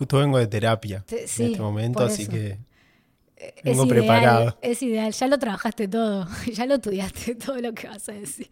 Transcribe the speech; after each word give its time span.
Justo 0.00 0.16
vengo 0.16 0.38
de 0.38 0.46
terapia 0.46 1.04
Te- 1.06 1.24
en 1.24 1.24
este 1.24 1.60
momento, 1.60 2.00
así 2.02 2.26
que 2.26 2.56
Es 3.36 3.62
Vengo 3.64 3.84
ideal, 3.84 3.88
preparado. 3.88 4.58
Es 4.62 4.82
ideal, 4.82 5.12
ya 5.12 5.26
lo 5.26 5.38
trabajaste 5.38 5.88
todo, 5.88 6.26
ya 6.54 6.64
lo 6.64 6.76
estudiaste 6.76 7.34
todo 7.46 7.58
lo 7.60 7.74
que 7.74 7.86
vas 7.86 8.08
a 8.08 8.12
decir. 8.12 8.48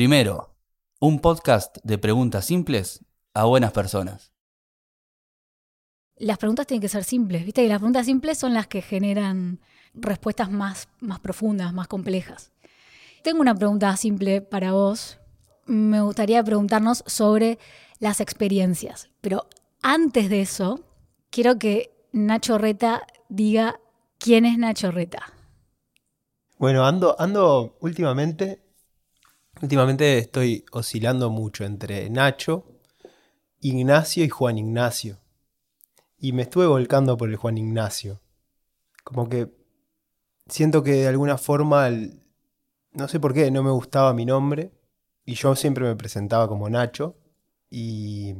Primero, 0.00 0.56
un 0.98 1.20
podcast 1.20 1.76
de 1.84 1.98
preguntas 1.98 2.46
simples 2.46 3.04
a 3.34 3.44
buenas 3.44 3.72
personas. 3.72 4.32
Las 6.16 6.38
preguntas 6.38 6.66
tienen 6.66 6.80
que 6.80 6.88
ser 6.88 7.04
simples, 7.04 7.44
¿viste? 7.44 7.62
Y 7.62 7.68
las 7.68 7.80
preguntas 7.80 8.06
simples 8.06 8.38
son 8.38 8.54
las 8.54 8.66
que 8.66 8.80
generan 8.80 9.60
respuestas 9.92 10.50
más, 10.50 10.88
más 11.00 11.20
profundas, 11.20 11.74
más 11.74 11.86
complejas. 11.86 12.50
Tengo 13.22 13.42
una 13.42 13.54
pregunta 13.54 13.94
simple 13.98 14.40
para 14.40 14.72
vos. 14.72 15.18
Me 15.66 16.00
gustaría 16.00 16.42
preguntarnos 16.42 17.04
sobre 17.06 17.58
las 17.98 18.22
experiencias. 18.22 19.10
Pero 19.20 19.48
antes 19.82 20.30
de 20.30 20.40
eso, 20.40 20.80
quiero 21.28 21.58
que 21.58 21.92
Nacho 22.12 22.56
Reta 22.56 23.02
diga 23.28 23.78
quién 24.16 24.46
es 24.46 24.56
Nacho 24.56 24.92
Reta. 24.92 25.34
Bueno, 26.56 26.86
ando, 26.86 27.20
ando 27.20 27.76
últimamente. 27.80 28.69
Últimamente 29.62 30.18
estoy 30.18 30.64
oscilando 30.72 31.30
mucho 31.30 31.64
entre 31.64 32.08
Nacho, 32.10 32.64
Ignacio 33.60 34.24
y 34.24 34.28
Juan 34.30 34.58
Ignacio. 34.58 35.18
Y 36.18 36.32
me 36.32 36.42
estuve 36.42 36.66
volcando 36.66 37.16
por 37.16 37.28
el 37.30 37.36
Juan 37.36 37.58
Ignacio. 37.58 38.20
Como 39.04 39.28
que 39.28 39.50
siento 40.48 40.82
que 40.82 40.92
de 40.92 41.08
alguna 41.08 41.38
forma, 41.38 41.88
el- 41.88 42.22
no 42.92 43.08
sé 43.08 43.20
por 43.20 43.34
qué, 43.34 43.50
no 43.50 43.62
me 43.62 43.70
gustaba 43.70 44.14
mi 44.14 44.26
nombre. 44.26 44.72
Y 45.26 45.34
yo 45.34 45.56
siempre 45.56 45.84
me 45.86 45.96
presentaba 45.96 46.48
como 46.48 46.70
Nacho. 46.70 47.16
Y 47.70 48.34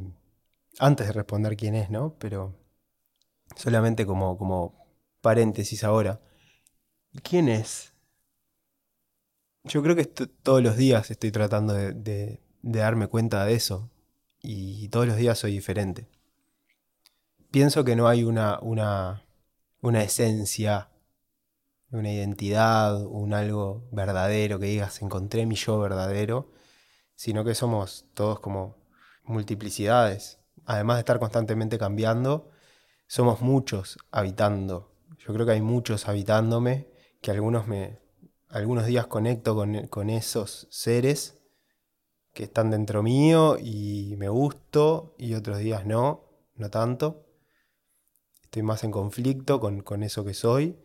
antes 0.79 1.07
de 1.07 1.13
responder 1.13 1.57
quién 1.57 1.75
es, 1.75 1.89
¿no? 1.91 2.15
Pero 2.19 2.55
solamente 3.55 4.05
como, 4.05 4.37
como 4.37 4.85
paréntesis 5.21 5.83
ahora. 5.83 6.19
¿Quién 7.23 7.49
es? 7.49 7.90
Yo 9.63 9.81
creo 9.81 9.95
que 9.95 10.05
todos 10.05 10.61
los 10.61 10.77
días 10.77 11.09
estoy 11.11 11.31
tratando 11.31 11.73
de, 11.73 11.93
de- 11.93 12.41
de 12.61 12.79
darme 12.79 13.07
cuenta 13.07 13.43
de 13.45 13.53
eso. 13.55 13.89
Y 14.41 14.87
todos 14.89 15.07
los 15.07 15.17
días 15.17 15.37
soy 15.39 15.53
diferente. 15.53 16.07
Pienso 17.51 17.83
que 17.83 17.95
no 17.95 18.07
hay 18.07 18.23
una, 18.23 18.59
una, 18.61 19.23
una 19.81 20.03
esencia, 20.03 20.89
una 21.91 22.11
identidad, 22.11 23.05
un 23.05 23.33
algo 23.33 23.87
verdadero 23.91 24.59
que 24.59 24.67
digas, 24.67 25.01
encontré 25.01 25.45
mi 25.45 25.55
yo 25.55 25.79
verdadero, 25.79 26.51
sino 27.15 27.43
que 27.45 27.55
somos 27.55 28.05
todos 28.15 28.39
como 28.41 28.77
multiplicidades. 29.25 30.39
Además 30.65 30.97
de 30.97 31.01
estar 31.01 31.19
constantemente 31.19 31.79
cambiando, 31.79 32.51
somos 33.07 33.41
muchos 33.41 33.99
habitando. 34.11 34.93
Yo 35.19 35.33
creo 35.33 35.45
que 35.45 35.53
hay 35.53 35.61
muchos 35.61 36.07
habitándome, 36.09 36.89
que 37.21 37.31
algunos 37.31 37.67
me, 37.67 37.99
algunos 38.51 38.85
días 38.85 39.07
conecto 39.07 39.55
con, 39.55 39.87
con 39.87 40.09
esos 40.09 40.67
seres 40.69 41.39
que 42.33 42.43
están 42.43 42.71
dentro 42.71 43.03
mío 43.03 43.57
y 43.59 44.15
me 44.17 44.29
gusto 44.29 45.15
y 45.17 45.33
otros 45.33 45.57
días 45.57 45.85
no, 45.85 46.23
no 46.55 46.69
tanto. 46.69 47.25
Estoy 48.43 48.63
más 48.63 48.83
en 48.83 48.91
conflicto 48.91 49.59
con, 49.59 49.81
con 49.81 50.03
eso 50.03 50.23
que 50.25 50.33
soy. 50.33 50.77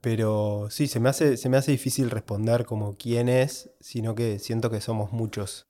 Pero 0.00 0.68
sí, 0.70 0.86
se 0.86 1.00
me, 1.00 1.08
hace, 1.08 1.38
se 1.38 1.48
me 1.48 1.56
hace 1.56 1.72
difícil 1.72 2.10
responder 2.10 2.66
como 2.66 2.94
quién 2.96 3.28
es, 3.28 3.70
sino 3.80 4.14
que 4.14 4.38
siento 4.38 4.70
que 4.70 4.82
somos 4.82 5.12
muchos. 5.12 5.66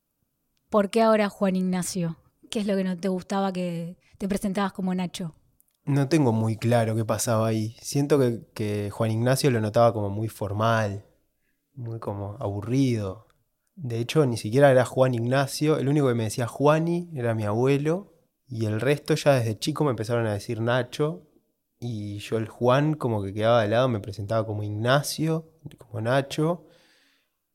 ¿Por 0.70 0.90
qué 0.90 1.02
ahora 1.02 1.28
Juan 1.28 1.54
Ignacio? 1.54 2.16
¿Qué 2.50 2.60
es 2.60 2.66
lo 2.66 2.76
que 2.76 2.82
no 2.82 2.96
te 2.96 3.08
gustaba 3.08 3.52
que 3.52 3.96
te 4.18 4.26
presentabas 4.26 4.72
como 4.72 4.92
Nacho? 4.92 5.36
No 5.84 6.08
tengo 6.08 6.32
muy 6.32 6.56
claro 6.56 6.96
qué 6.96 7.04
pasaba 7.04 7.46
ahí. 7.46 7.76
Siento 7.80 8.18
que, 8.18 8.40
que 8.54 8.90
Juan 8.90 9.12
Ignacio 9.12 9.50
lo 9.52 9.60
notaba 9.60 9.92
como 9.92 10.10
muy 10.10 10.28
formal, 10.28 11.04
muy 11.74 11.98
como 11.98 12.36
aburrido. 12.40 13.26
De 13.76 13.98
hecho, 13.98 14.24
ni 14.26 14.36
siquiera 14.36 14.70
era 14.70 14.84
Juan 14.84 15.14
Ignacio. 15.14 15.78
El 15.78 15.88
único 15.88 16.08
que 16.08 16.14
me 16.14 16.24
decía 16.24 16.46
Juani 16.46 17.10
era 17.14 17.34
mi 17.34 17.44
abuelo. 17.44 18.12
Y 18.46 18.66
el 18.66 18.80
resto 18.80 19.14
ya 19.14 19.34
desde 19.34 19.58
chico 19.58 19.84
me 19.84 19.90
empezaron 19.90 20.26
a 20.26 20.32
decir 20.32 20.60
Nacho. 20.60 21.22
Y 21.80 22.18
yo 22.18 22.38
el 22.38 22.48
Juan 22.48 22.94
como 22.94 23.22
que 23.22 23.34
quedaba 23.34 23.62
de 23.62 23.68
lado, 23.68 23.88
me 23.88 24.00
presentaba 24.00 24.46
como 24.46 24.62
Ignacio, 24.62 25.50
como 25.78 26.00
Nacho. 26.00 26.66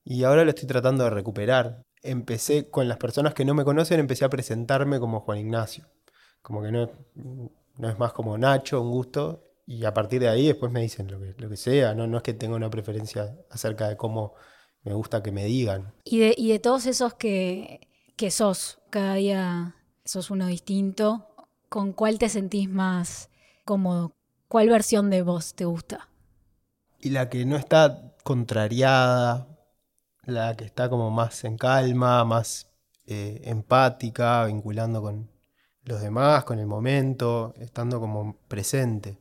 Y 0.03 0.23
ahora 0.23 0.43
lo 0.43 0.49
estoy 0.49 0.67
tratando 0.67 1.03
de 1.05 1.09
recuperar. 1.09 1.83
Empecé 2.01 2.69
con 2.69 2.87
las 2.87 2.97
personas 2.97 3.33
que 3.33 3.45
no 3.45 3.53
me 3.53 3.65
conocen, 3.65 3.99
empecé 3.99 4.25
a 4.25 4.29
presentarme 4.29 4.99
como 4.99 5.21
Juan 5.21 5.39
Ignacio. 5.39 5.85
Como 6.41 6.61
que 6.61 6.71
no, 6.71 6.89
no 7.77 7.89
es 7.89 7.97
más 7.97 8.13
como 8.13 8.37
Nacho, 8.37 8.81
un 8.81 8.91
gusto. 8.91 9.48
Y 9.69 9.85
a 9.85 9.93
partir 9.93 10.19
de 10.19 10.27
ahí 10.27 10.47
después 10.47 10.71
me 10.71 10.81
dicen 10.81 11.11
lo 11.11 11.19
que, 11.19 11.35
lo 11.37 11.47
que 11.47 11.55
sea. 11.55 11.93
No, 11.93 12.07
no 12.07 12.17
es 12.17 12.23
que 12.23 12.33
tenga 12.33 12.55
una 12.55 12.71
preferencia 12.71 13.37
acerca 13.51 13.87
de 13.87 13.97
cómo 13.97 14.33
me 14.81 14.95
gusta 14.95 15.21
que 15.21 15.31
me 15.31 15.45
digan. 15.45 15.93
Y 16.05 16.17
de, 16.17 16.33
y 16.35 16.49
de 16.49 16.57
todos 16.57 16.87
esos 16.87 17.13
que, 17.13 17.87
que 18.15 18.31
sos, 18.31 18.79
cada 18.89 19.13
día 19.13 19.75
sos 20.03 20.31
uno 20.31 20.47
distinto, 20.47 21.27
¿con 21.69 21.93
cuál 21.93 22.17
te 22.17 22.29
sentís 22.29 22.67
más 22.67 23.29
cómodo? 23.63 24.15
¿Cuál 24.47 24.69
versión 24.69 25.11
de 25.11 25.21
vos 25.21 25.53
te 25.53 25.65
gusta? 25.65 26.09
Y 26.99 27.11
la 27.11 27.29
que 27.29 27.45
no 27.45 27.55
está 27.55 28.15
contrariada, 28.23 29.47
la 30.25 30.57
que 30.57 30.65
está 30.65 30.89
como 30.89 31.11
más 31.11 31.43
en 31.43 31.59
calma, 31.59 32.25
más 32.25 32.71
eh, 33.05 33.41
empática, 33.43 34.45
vinculando 34.45 35.03
con 35.03 35.29
los 35.83 36.01
demás, 36.01 36.43
con 36.43 36.57
el 36.57 36.65
momento, 36.65 37.53
estando 37.59 37.99
como 37.99 38.35
presente. 38.47 39.19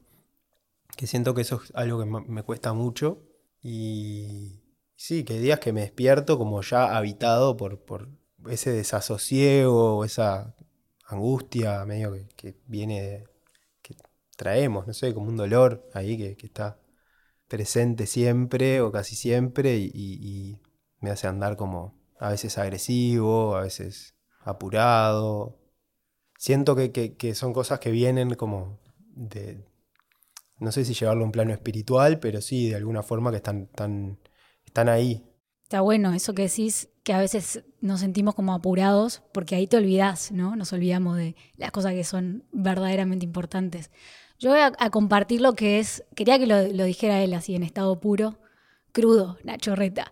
Que 0.99 1.07
siento 1.07 1.35
que 1.35 1.43
eso 1.43 1.61
es 1.65 1.73
algo 1.77 2.01
que 2.01 2.07
me 2.07 2.43
cuesta 2.45 2.73
mucho. 2.75 3.23
Y 3.63 4.63
sí, 4.97 5.25
que 5.25 5.35
hay 5.35 5.41
días 5.41 5.61
que 5.61 5.73
me 5.73 5.83
despierto 5.83 6.39
como 6.39 6.63
ya 6.63 6.97
habitado 6.97 7.57
por, 7.57 7.81
por 7.85 8.09
ese 8.51 8.73
desasosiego 8.73 10.05
esa 10.05 10.55
angustia 11.07 11.85
medio 11.87 12.13
que, 12.15 12.29
que 12.37 12.57
viene 12.67 13.03
de, 13.03 13.25
que 13.83 13.97
traemos, 14.37 14.87
no 14.89 14.95
sé, 14.95 15.15
como 15.15 15.29
un 15.31 15.37
dolor 15.39 15.89
ahí 15.95 16.19
que, 16.19 16.37
que 16.37 16.47
está 16.49 16.81
presente 17.49 18.07
siempre 18.07 18.81
o 18.83 18.93
casi 18.93 19.17
siempre 19.17 19.77
y 19.79 20.59
me 21.01 21.11
hace 21.11 21.29
andar 21.29 21.57
como 21.57 21.95
a 22.21 22.31
veces 22.31 22.59
agresivo, 22.59 23.57
a 23.57 23.63
veces 23.63 24.15
apurado. 24.43 25.59
Siento 26.39 26.77
que, 26.77 26.93
que- 26.93 27.17
que 27.17 27.35
son 27.35 27.53
cosas 27.53 27.81
que 27.81 27.91
vienen 27.91 28.35
como 28.35 28.81
de, 29.17 29.67
no 30.59 30.73
sé 30.73 30.85
si 30.85 30.95
llevarlo 30.95 31.23
a 31.23 31.27
un 31.27 31.33
plano 31.33 31.53
espiritual, 31.53 32.19
pero 32.21 32.41
sí, 32.41 32.69
de 32.69 32.77
alguna 32.77 33.03
forma 33.03 33.31
que 33.31 33.37
están, 33.39 33.63
están, 33.63 34.19
están 34.65 34.89
ahí. 34.89 35.25
Está 35.63 35.81
bueno 35.83 36.13
eso 36.15 36.35
que 36.35 36.43
decís, 36.43 36.89
que 37.03 37.13
a 37.13 37.19
veces 37.19 37.63
nos 37.81 38.01
sentimos 38.01 38.35
como 38.35 38.55
apurados, 38.55 39.23
porque 39.33 39.55
ahí 39.55 39.67
te 39.67 39.77
olvidás, 39.77 40.33
¿no? 40.33 40.57
Nos 40.57 40.73
olvidamos 40.73 41.17
de 41.17 41.37
las 41.57 41.71
cosas 41.71 41.93
que 41.93 42.05
son 42.05 42.45
verdaderamente 42.53 43.25
importantes. 43.25 43.91
Yo 44.39 44.51
voy 44.51 44.61
a, 44.61 44.73
a 44.79 44.91
compartir 44.91 45.41
lo 45.41 45.55
que 45.55 45.79
es, 45.79 46.05
quería 46.15 46.39
que 46.39 46.47
lo, 46.47 46.63
lo 46.73 46.85
dijera 46.85 47.23
él 47.23 47.35
así, 47.35 47.55
en 47.55 47.63
estado 47.63 48.01
puro, 48.01 48.39
crudo, 48.93 49.39
Nacho 49.45 49.77
Reta. 49.77 50.11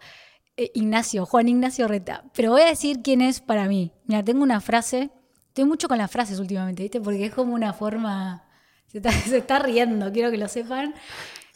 Eh, 0.56 0.70
Ignacio, 0.75 1.26
Juan 1.26 1.49
Ignacio 1.49 1.87
Reta. 1.87 2.25
Pero 2.34 2.52
voy 2.52 2.62
a 2.62 2.66
decir 2.66 3.02
quién 3.02 3.20
es 3.20 3.40
para 3.40 3.69
mí. 3.69 3.92
Mira, 4.06 4.25
tengo 4.25 4.42
una 4.42 4.60
frase, 4.60 5.10
estoy 5.49 5.64
mucho 5.64 5.87
con 5.88 5.99
las 5.99 6.10
frases 6.10 6.38
últimamente, 6.38 6.82
¿viste? 6.82 7.00
Porque 7.00 7.26
es 7.26 7.34
como 7.34 7.54
una 7.54 7.72
forma, 7.75 8.45
se 8.87 8.99
está, 8.99 9.11
se 9.29 9.38
está 9.38 9.59
riendo, 9.59 10.12
quiero 10.12 10.31
que 10.31 10.38
lo 10.38 10.49
sepan. 10.49 10.94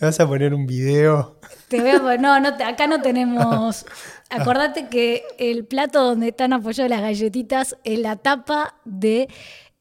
¿Me 0.01 0.07
vas 0.07 0.19
a 0.19 0.27
poner 0.27 0.55
un 0.55 0.67
video? 0.67 1.39
Te 1.69 1.81
voy 1.81 1.91
a 1.91 2.01
poner- 2.01 2.21
no, 2.21 2.41
no, 2.41 2.57
te- 2.57 2.65
acá 2.65 2.87
no 2.87 3.03
tenemos. 3.03 3.85
Acordate 4.31 4.89
que 4.89 5.23
el 5.39 5.65
plato 5.67 6.03
donde 6.05 6.29
están 6.29 6.53
apoyadas 6.53 6.91
las 6.91 7.03
galletitas 7.03 7.77
es 7.85 7.99
la 7.99 8.17
tapa 8.17 8.77
de 8.85 9.29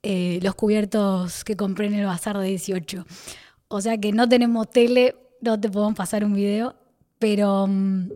eh, 0.04 0.40
los 0.42 0.56
cubiertos 0.56 1.44
que 1.44 1.56
compré 1.56 1.88
en 1.88 1.94
el 1.94 2.06
bazar 2.06 2.38
de 2.38 2.48
18. 2.48 3.06
O 3.70 3.82
sea 3.82 3.98
que 3.98 4.12
no 4.12 4.28
tenemos 4.28 4.70
tele, 4.70 5.16
no 5.42 5.60
te 5.60 5.70
podemos 5.70 5.96
pasar 5.96 6.24
un 6.26 6.34
video, 6.34 6.76
pero. 7.20 7.68
mm, 7.68 8.10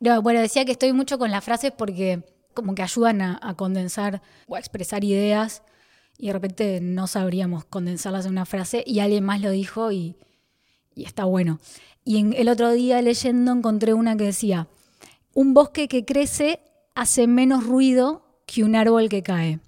no, 0.00 0.20
bueno, 0.22 0.40
decía 0.40 0.64
que 0.66 0.72
estoy 0.72 0.92
mucho 0.92 1.18
con 1.18 1.30
las 1.30 1.42
frases 1.42 1.72
porque 1.76 2.22
como 2.54 2.74
que 2.74 2.82
ayudan 2.82 3.22
a, 3.22 3.40
a 3.42 3.54
condensar 3.54 4.20
o 4.46 4.54
a 4.56 4.58
expresar 4.58 5.02
ideas 5.04 5.62
y 6.18 6.28
de 6.28 6.32
repente 6.32 6.80
no 6.80 7.06
sabríamos 7.06 7.64
condensarlas 7.64 8.26
en 8.26 8.32
una 8.32 8.46
frase 8.46 8.82
y 8.86 9.00
alguien 9.00 9.24
más 9.24 9.40
lo 9.40 9.50
dijo 9.50 9.92
y, 9.92 10.16
está 10.94 11.24
bueno. 11.24 11.60
Y 12.04 12.18
en, 12.18 12.32
el 12.32 12.48
otro 12.48 12.72
día 12.72 13.02
leyendo 13.02 13.52
encontré 13.52 13.92
una 13.92 14.16
que 14.16 14.24
decía, 14.24 14.68
un 15.34 15.52
bosque 15.52 15.88
que 15.88 16.04
crece 16.04 16.60
hace 16.94 17.26
menos 17.26 17.64
ruido 17.64 18.40
que 18.46 18.64
un 18.64 18.76
árbol 18.76 19.08
que 19.08 19.22
cae. 19.22 19.60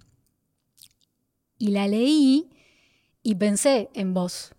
Y 1.58 1.68
la 1.68 1.88
leí 1.88 2.48
y 3.22 3.34
pensé 3.34 3.90
en 3.92 4.14
vos. 4.14 4.54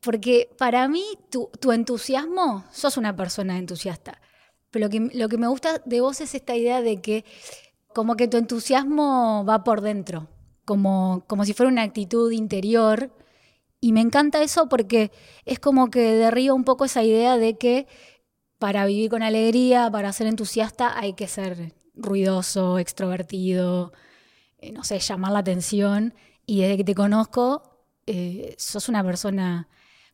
Porque 0.00 0.48
para 0.58 0.88
mí 0.88 1.04
tu, 1.30 1.50
tu 1.60 1.72
entusiasmo, 1.72 2.64
sos 2.72 2.96
una 2.96 3.16
persona 3.16 3.58
entusiasta. 3.58 4.20
Pero 4.70 4.88
lo 5.12 5.28
que 5.28 5.38
me 5.38 5.48
gusta 5.48 5.82
de 5.84 6.00
vos 6.00 6.20
es 6.20 6.34
esta 6.34 6.56
idea 6.56 6.82
de 6.82 7.00
que 7.00 7.24
como 7.92 8.16
que 8.16 8.28
tu 8.28 8.36
entusiasmo 8.36 9.44
va 9.48 9.62
por 9.62 9.80
dentro, 9.80 10.28
como, 10.64 11.24
como 11.26 11.44
si 11.44 11.52
fuera 11.54 11.70
una 11.70 11.82
actitud 11.82 12.30
interior. 12.32 13.10
Y 13.80 13.92
me 13.92 14.00
encanta 14.00 14.42
eso 14.42 14.68
porque 14.68 15.12
es 15.44 15.58
como 15.58 15.90
que 15.90 16.00
derriba 16.00 16.54
un 16.54 16.64
poco 16.64 16.84
esa 16.84 17.02
idea 17.02 17.36
de 17.36 17.58
que 17.58 17.86
para 18.58 18.86
vivir 18.86 19.10
con 19.10 19.22
alegría, 19.22 19.90
para 19.90 20.12
ser 20.12 20.26
entusiasta, 20.26 20.98
hay 20.98 21.14
que 21.14 21.28
ser 21.28 21.74
ruidoso, 21.94 22.78
extrovertido, 22.78 23.92
eh, 24.58 24.72
no 24.72 24.84
sé, 24.84 24.98
llamar 25.00 25.32
la 25.32 25.40
atención. 25.40 26.14
Y 26.46 26.62
desde 26.62 26.78
que 26.78 26.84
te 26.84 26.94
conozco, 26.94 27.84
eh, 28.06 28.54
sos 28.58 28.88
una 28.88 29.04
persona 29.04 29.68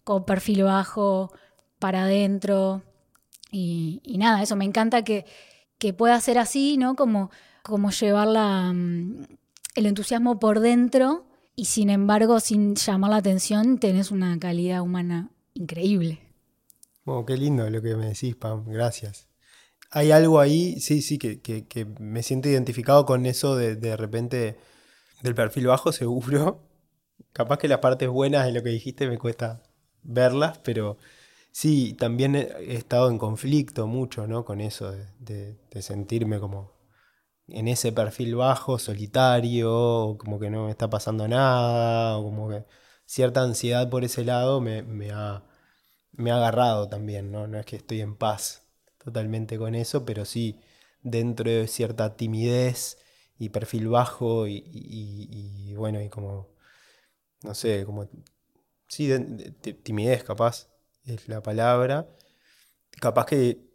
con 0.05 0.25
perfil 0.25 0.65
bajo, 0.65 1.33
para 1.79 2.05
adentro. 2.05 2.83
Y, 3.53 4.01
nada, 4.19 4.43
eso 4.43 4.57
me 4.57 4.65
encanta 4.65 5.03
que, 5.03 5.27
que 5.79 5.93
pueda 5.93 6.21
ser 6.21 6.39
así, 6.39 6.77
¿no? 6.77 6.95
Como, 6.95 7.31
como 7.63 7.91
llevar 7.91 8.29
la, 8.29 8.73
mm, 8.73 9.27
el 9.75 9.87
entusiasmo 9.87 10.39
por 10.39 10.61
dentro 10.61 11.27
y 11.57 11.67
sin 11.67 11.91
embargo, 11.91 12.41
sin 12.41 12.75
llamar 12.75 13.11
la 13.11 13.17
atención, 13.17 13.79
tenés 13.79 14.11
una 14.11 14.39
calidad 14.39 14.81
humana 14.81 15.31
increíble. 15.55 16.21
Bueno, 17.05 17.27
qué 17.27 17.37
lindo 17.37 17.69
lo 17.69 17.83
que 17.83 17.97
me 17.97 18.07
decís, 18.07 18.37
Pam. 18.37 18.65
Gracias. 18.67 19.29
Hay 19.91 20.13
algo 20.13 20.41
ahí, 20.41 20.81
sí, 20.81 21.03
sí, 21.03 21.19
que, 21.19 21.87
me 21.99 22.23
siento 22.23 22.49
identificado 22.49 23.05
con 23.05 23.27
eso 23.27 23.57
de, 23.57 23.77
de 23.77 23.97
repente 23.97 24.59
del 25.23 25.35
perfil 25.35 25.67
bajo, 25.67 25.93
seguro. 25.93 26.63
Capaz 27.33 27.59
que 27.59 27.69
las 27.69 27.81
partes 27.81 28.09
buenas 28.09 28.47
de 28.47 28.53
lo 28.53 28.63
que 28.63 28.71
dijiste 28.71 29.09
me 29.09 29.19
cuesta 29.19 29.63
verlas, 30.03 30.59
pero 30.61 30.97
sí, 31.53 31.95
también 31.95 32.35
he 32.37 32.75
estado 32.75 33.11
en 33.11 33.19
conflicto 33.19 33.87
mucho, 33.87 34.27
¿no? 34.27 34.45
Con 34.45 34.61
eso 34.61 34.93
de 35.19 35.83
sentirme 35.83 36.41
como 36.41 36.80
en 37.53 37.69
ese 37.69 37.93
perfil 37.93 38.37
bajo, 38.37 38.79
solitario, 38.79 40.17
como 40.19 40.39
que 40.41 40.51
no 40.51 40.67
me 40.67 40.71
está 40.71 40.91
pasando 40.91 41.29
nada, 41.29 42.19
o 42.19 42.25
como 42.25 42.49
que 42.51 42.65
cierta 43.07 43.43
ansiedad 43.43 43.89
por 43.91 44.05
ese 44.05 44.25
lado 44.25 44.61
me, 44.61 44.83
ha, 45.13 45.45
me 46.13 46.31
ha 46.31 46.37
agarrado 46.37 46.89
también, 46.89 47.31
¿no? 47.33 47.47
No 47.47 47.59
es 47.59 47.67
que 47.67 47.77
estoy 47.77 48.01
en 48.01 48.17
paz 48.17 48.63
totalmente 49.03 49.59
con 49.59 49.75
eso, 49.75 50.05
pero 50.05 50.25
sí 50.25 50.61
dentro 51.03 51.51
de 51.51 51.67
cierta 51.69 52.17
timidez 52.17 52.99
y 53.39 53.49
perfil 53.51 53.89
bajo 53.89 54.47
y, 54.49 55.75
bueno, 55.77 56.01
y 56.03 56.09
como, 56.11 56.49
no 57.43 57.55
sé, 57.55 57.85
como, 57.87 58.09
sí, 58.89 59.09
de- 59.09 59.21
de- 59.21 59.55
de- 59.63 59.75
timidez 59.75 60.25
capaz 60.25 60.69
es 61.05 61.29
la 61.29 61.43
palabra. 61.43 62.09
Capaz 63.01 63.27
que 63.27 63.70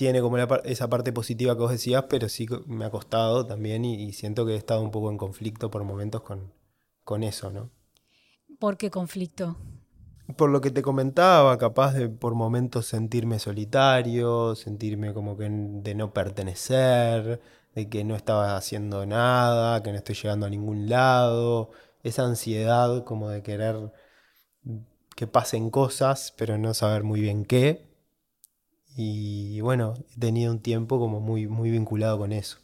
tiene 0.00 0.22
como 0.22 0.38
la 0.38 0.62
esa 0.64 0.88
parte 0.88 1.12
positiva 1.12 1.54
que 1.54 1.60
vos 1.60 1.70
decías, 1.70 2.06
pero 2.08 2.30
sí 2.30 2.46
me 2.64 2.86
ha 2.86 2.90
costado 2.90 3.44
también 3.44 3.84
y, 3.84 4.02
y 4.02 4.14
siento 4.14 4.46
que 4.46 4.54
he 4.54 4.56
estado 4.56 4.80
un 4.80 4.90
poco 4.90 5.10
en 5.10 5.18
conflicto 5.18 5.70
por 5.70 5.84
momentos 5.84 6.22
con, 6.22 6.54
con 7.04 7.22
eso, 7.22 7.50
¿no? 7.50 7.68
¿Por 8.58 8.78
qué 8.78 8.90
conflicto? 8.90 9.56
Por 10.38 10.48
lo 10.48 10.62
que 10.62 10.70
te 10.70 10.80
comentaba, 10.80 11.58
capaz 11.58 11.92
de 11.92 12.08
por 12.08 12.34
momentos 12.34 12.86
sentirme 12.86 13.38
solitario, 13.38 14.54
sentirme 14.54 15.12
como 15.12 15.36
que 15.36 15.50
de 15.50 15.94
no 15.94 16.14
pertenecer, 16.14 17.42
de 17.74 17.88
que 17.90 18.02
no 18.02 18.16
estaba 18.16 18.56
haciendo 18.56 19.04
nada, 19.04 19.82
que 19.82 19.90
no 19.92 19.98
estoy 19.98 20.14
llegando 20.14 20.46
a 20.46 20.50
ningún 20.50 20.88
lado, 20.88 21.72
esa 22.02 22.24
ansiedad 22.24 23.04
como 23.04 23.28
de 23.28 23.42
querer 23.42 23.92
que 25.14 25.26
pasen 25.26 25.68
cosas, 25.68 26.32
pero 26.38 26.56
no 26.56 26.72
saber 26.72 27.02
muy 27.04 27.20
bien 27.20 27.44
qué. 27.44 27.89
Y 28.96 29.60
bueno, 29.60 29.94
he 30.16 30.20
tenido 30.20 30.52
un 30.52 30.60
tiempo 30.60 30.98
como 30.98 31.20
muy, 31.20 31.46
muy 31.46 31.70
vinculado 31.70 32.18
con 32.18 32.32
eso. 32.32 32.58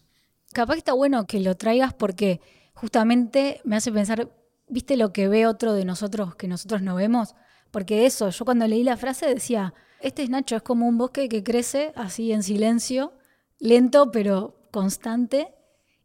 Capaz 0.52 0.74
que 0.74 0.78
está 0.78 0.92
bueno 0.92 1.26
que 1.26 1.40
lo 1.40 1.54
traigas 1.56 1.94
porque 1.94 2.40
justamente 2.74 3.60
me 3.64 3.76
hace 3.76 3.92
pensar, 3.92 4.30
¿viste 4.68 4.96
lo 4.96 5.12
que 5.12 5.28
ve 5.28 5.46
otro 5.46 5.72
de 5.72 5.84
nosotros 5.84 6.34
que 6.34 6.48
nosotros 6.48 6.82
no 6.82 6.94
vemos? 6.94 7.34
Porque 7.70 8.06
eso, 8.06 8.30
yo 8.30 8.44
cuando 8.44 8.66
leí 8.66 8.82
la 8.82 8.96
frase 8.96 9.26
decía, 9.26 9.74
este 10.00 10.22
es 10.22 10.30
Nacho, 10.30 10.56
es 10.56 10.62
como 10.62 10.86
un 10.86 10.98
bosque 10.98 11.28
que 11.28 11.42
crece 11.42 11.92
así 11.96 12.32
en 12.32 12.42
silencio, 12.42 13.12
lento 13.58 14.10
pero 14.10 14.68
constante, 14.70 15.54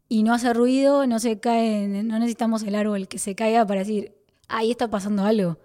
y 0.08 0.24
no 0.24 0.34
hace 0.34 0.54
ruido, 0.54 1.08
no 1.08 1.20
se 1.20 1.40
cae, 1.40 1.88
no 1.88 2.20
necesitamos 2.20 2.64
el 2.64 2.76
árbol 2.76 3.08
que 3.08 3.18
se 3.18 3.34
caiga 3.34 3.66
para 3.66 3.80
decir, 3.80 4.14
ahí 4.50 4.72
está 4.72 4.90
pasando 4.90 5.24
algo. 5.24 5.58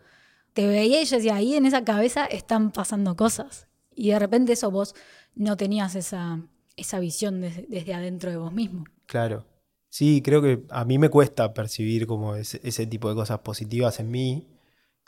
Te 0.52 0.68
veía 0.68 1.02
y 1.02 1.04
yo 1.04 1.16
decía, 1.16 1.34
ahí 1.34 1.56
en 1.56 1.66
esa 1.66 1.82
cabeza 1.82 2.24
están 2.26 2.70
pasando 2.70 3.16
cosas. 3.16 3.66
Y 3.96 4.10
de 4.10 4.18
repente 4.20 4.52
eso 4.52 4.70
vos 4.70 4.94
no 5.34 5.56
tenías 5.56 5.96
esa, 5.96 6.40
esa 6.76 7.00
visión 7.00 7.40
desde, 7.40 7.94
adentro 7.94 8.30
de 8.30 8.36
vos 8.36 8.52
mismo. 8.52 8.84
Claro. 9.06 9.46
Sí, 9.88 10.22
creo 10.22 10.42
que 10.42 10.64
a 10.70 10.84
mí 10.84 10.98
me 10.98 11.08
cuesta 11.08 11.54
percibir 11.54 12.06
como 12.06 12.36
ese, 12.36 12.60
ese 12.62 12.86
tipo 12.86 13.08
de 13.08 13.14
cosas 13.14 13.40
positivas 13.40 13.98
en 14.00 14.10
mí. 14.10 14.46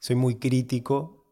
Soy 0.00 0.17
muy 0.17 0.37
crítico 0.37 1.26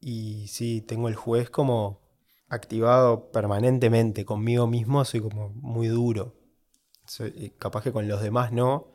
y 0.00 0.46
sí, 0.48 0.82
tengo 0.82 1.08
el 1.08 1.14
juez 1.16 1.50
como 1.50 2.00
activado 2.48 3.30
permanentemente. 3.32 4.24
Conmigo 4.26 4.66
mismo 4.66 5.04
soy 5.04 5.20
como 5.22 5.50
muy 5.50 5.88
duro. 5.88 6.36
Soy- 7.06 7.32
eh, 7.36 7.52
capaz 7.58 7.82
que 7.84 7.92
con 7.92 8.08
los 8.08 8.22
demás 8.22 8.52
no, 8.52 8.92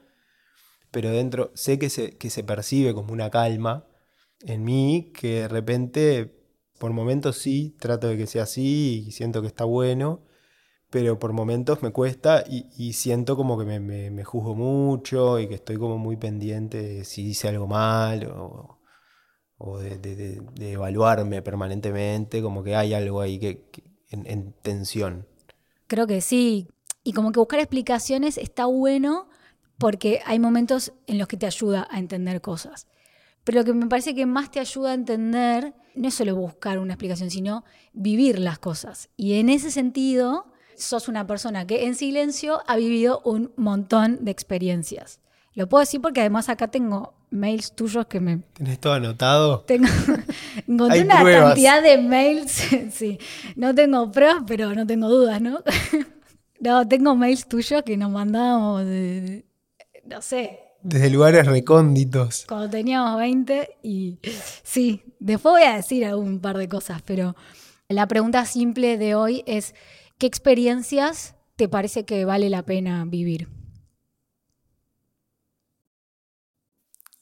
pero 0.92 1.10
dentro 1.10 1.52
sé 1.56 1.80
que 1.80 1.90
se, 1.90 2.18
que 2.18 2.30
se 2.30 2.44
percibe 2.44 2.94
como 2.94 3.14
una 3.14 3.30
calma 3.30 3.88
en 4.42 4.64
mí 4.64 5.12
que 5.14 5.42
de 5.42 5.48
repente, 5.48 6.43
por 6.84 6.92
momentos 6.92 7.38
sí, 7.38 7.78
trato 7.80 8.10
de 8.10 8.18
que 8.18 8.28
sea 8.28 8.44
así 8.44 9.06
y 9.08 9.12
siento 9.12 9.40
que 9.40 9.48
está 9.48 9.64
bueno 9.64 10.20
pero 10.90 11.18
por 11.18 11.32
momentos 11.32 11.82
me 11.82 11.94
cuesta 11.94 12.44
y, 12.46 12.92
siento 12.92 13.38
como 13.38 13.58
que 13.58 13.64
me, 13.64 13.80
me- 13.80 14.24
juzgo 14.26 14.54
mucho 14.54 15.40
y 15.40 15.48
que 15.48 15.56
estoy 15.56 15.78
como 15.78 15.98
muy 15.98 16.18
pendiente 16.18 16.82
de 16.82 17.06
si 17.06 17.30
hice 17.30 17.48
algo 17.48 17.68
mal 17.68 18.30
o, 19.58 19.80
de, 19.80 20.42
evaluarme 20.60 21.42
permanentemente, 21.42 22.42
como 22.42 22.66
que 22.66 22.76
hay 22.76 22.94
algo 22.94 23.22
ahí 23.22 23.40
que, 23.40 23.66
en 24.12 24.52
tensión. 24.62 25.26
Creo 25.88 26.06
que 26.06 26.20
sí. 26.20 26.68
Y 27.02 27.14
como 27.14 27.32
que 27.32 27.40
buscar 27.40 27.62
explicaciones 27.62 28.38
está 28.38 28.66
bueno 28.66 29.30
porque 29.78 30.20
hay 30.26 30.38
momentos 30.38 30.92
en 31.08 31.18
los 31.18 31.30
que 31.30 31.38
te 31.38 31.46
ayuda 31.46 31.88
a 31.90 31.98
entender 31.98 32.42
cosas. 32.42 32.88
Pero 33.46 33.60
lo 33.60 33.66
que 33.66 33.74
me 33.74 33.88
parece 33.88 34.14
que 34.14 34.26
más 34.26 34.52
te 34.52 34.60
ayuda 34.60 34.92
a 34.92 34.96
entender 34.96 35.74
no 35.96 36.08
es 36.08 36.14
solo 36.16 36.36
buscar 36.36 36.80
una 36.80 36.94
explicación, 36.94 37.30
sino 37.30 37.64
vivir 37.94 38.40
las 38.40 38.60
cosas. 38.60 39.10
Y 39.18 39.34
en 39.36 39.50
ese 39.50 39.72
sentido, 39.72 40.46
sos 40.76 41.08
una 41.08 41.28
persona 41.28 41.68
que 41.68 41.86
en 41.86 41.96
silencio 41.96 42.62
ha 42.68 42.76
vivido 42.78 43.22
un 43.26 43.52
montón 43.58 44.24
de 44.26 44.32
experiencias. 44.32 45.20
Lo 45.56 45.70
puedo 45.70 45.82
decir 45.82 46.02
porque 46.02 46.22
además 46.22 46.50
acá 46.50 46.68
tengo 46.70 47.14
mails 47.30 47.76
tuyos 47.76 48.08
que 48.08 48.20
me 48.20 48.38
¿Tenés 48.54 48.80
todo 48.80 48.94
anotado? 48.94 49.62
tengo, 49.62 49.88
encontré 50.68 51.02
una 51.04 51.22
pruebas. 51.22 51.46
cantidad 51.50 51.82
de 51.84 51.98
mails, 52.00 52.52
sí. 52.92 53.20
No 53.56 53.74
tengo 53.76 54.12
pruebas, 54.12 54.44
pero 54.48 54.74
no 54.74 54.86
tengo 54.88 55.10
dudas, 55.10 55.42
¿no? 55.42 55.62
No, 56.60 56.88
tengo 56.88 57.14
mails 57.16 57.46
tuyos 57.50 57.84
que 57.84 57.98
nos 57.98 58.10
mandábamos, 58.10 58.86
de- 58.86 59.46
no 60.06 60.22
sé, 60.22 60.62
Desde 60.84 61.10
lugares 61.10 61.46
recónditos. 61.48 62.46
cuando 62.48 62.70
teníamos 62.70 63.18
20 63.18 63.78
y 63.84 64.20
sí, 64.64 65.02
después 65.20 65.54
voy 65.54 65.64
a 65.64 65.76
decir 65.76 66.06
algún 66.06 66.40
par 66.42 66.58
de 66.58 66.68
cosas, 66.68 67.02
pero 67.04 67.36
la 67.88 68.08
pregunta 68.08 68.46
simple 68.46 68.98
de 68.98 69.16
hoy 69.16 69.44
es, 69.48 69.74
¿qué 70.18 70.28
experiencias 70.28 71.36
te 71.56 71.70
parece 71.70 72.04
que 72.06 72.26
vale 72.26 72.50
la 72.50 72.64
pena 72.64 73.06
vivir? 73.06 73.48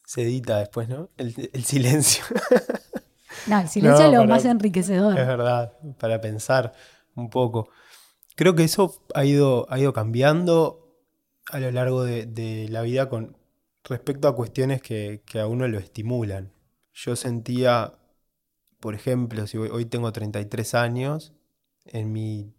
Se 0.05 0.23
edita 0.23 0.59
después, 0.59 0.89
¿no? 0.89 1.09
El, 1.17 1.49
el 1.53 1.63
silencio. 1.63 2.23
No, 3.47 3.59
el 3.59 3.69
silencio 3.69 4.05
es 4.05 4.11
lo 4.11 4.17
para- 4.19 4.27
más 4.35 4.45
enriquecedor. 4.45 5.17
Es 5.17 5.25
verdad, 5.25 5.73
para 5.99 6.21
pensar 6.21 6.73
un 7.15 7.29
poco. 7.31 7.69
Creo 8.35 8.53
que 8.53 8.63
eso 8.65 9.03
ha 9.15 9.25
ido, 9.25 9.65
ha 9.71 9.79
ido 9.79 9.93
cambiando 9.93 10.95
a 11.49 11.59
lo 11.59 11.71
largo 11.71 12.03
de, 12.03 12.27
de 12.27 12.67
la 12.69 12.83
vida 12.83 13.09
con 13.09 13.35
respecto 13.83 14.27
a 14.27 14.35
cuestiones 14.35 14.81
que, 14.81 15.21
a 15.39 15.47
uno 15.47 15.67
lo 15.67 15.79
estimulan. 15.79 16.53
Yo 16.93 17.15
sentía, 17.15 17.93
por 18.79 18.95
ejemplo, 18.95 19.47
si 19.47 19.57
hoy, 19.57 19.69
hoy 19.71 19.85
tengo 19.85 20.11
33 20.11 20.75
años, 20.75 21.33
en 21.85 22.11
mi 22.11 22.53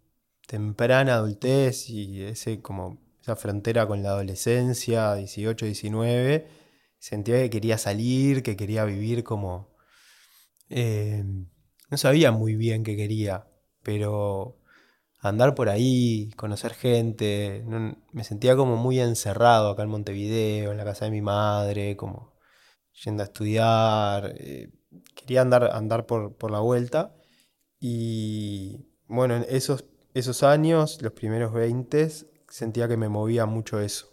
temprana 0.47 1.15
adultez 1.15 1.89
y 1.89 2.23
ese 2.23 2.61
como 2.61 3.01
esa 3.21 3.35
frontera 3.35 3.87
con 3.87 4.03
la 4.03 4.09
adolescencia, 4.09 5.15
18, 5.15 5.65
19, 5.65 6.47
sentía 6.99 7.37
que 7.41 7.49
quería 7.49 7.77
salir, 7.77 8.43
que 8.43 8.57
quería 8.57 8.85
vivir 8.85 9.23
como... 9.23 9.73
eh, 10.69 11.23
no 11.89 11.97
sabía 11.97 12.31
muy 12.31 12.55
bien 12.55 12.83
qué 12.83 12.97
quería, 12.97 13.47
pero 13.83 14.57
andar 15.23 15.55
por 15.55 15.69
ahí, 15.69 16.31
conocer 16.37 16.73
gente, 16.73 17.63
me 18.11 18.23
sentía 18.23 18.55
como 18.55 18.77
muy 18.77 18.99
encerrado 18.99 19.69
acá 19.71 19.83
en 19.83 19.89
Montevideo, 19.89 20.71
en 20.71 20.77
la 20.77 20.85
casa 20.85 21.05
de 21.05 21.11
mi 21.11 21.21
madre, 21.21 21.97
como 21.97 22.33
yendo 23.05 23.23
a 23.23 23.25
estudiar, 23.27 24.33
eh, 24.37 24.71
quería 25.15 25.41
andar, 25.41 25.71
andar 25.73 26.05
por, 26.05 26.35
por 26.37 26.51
la 26.51 26.59
vuelta 26.59 27.15
y 27.79 28.85
bueno, 29.07 29.35
en 29.37 29.45
esos, 29.49 29.85
esos 30.13 30.43
años, 30.43 31.01
los 31.01 31.13
primeros 31.13 31.53
20, 31.53 32.09
sentía 32.49 32.87
que 32.87 32.97
me 32.97 33.09
movía 33.09 33.45
mucho 33.45 33.79
eso, 33.81 34.07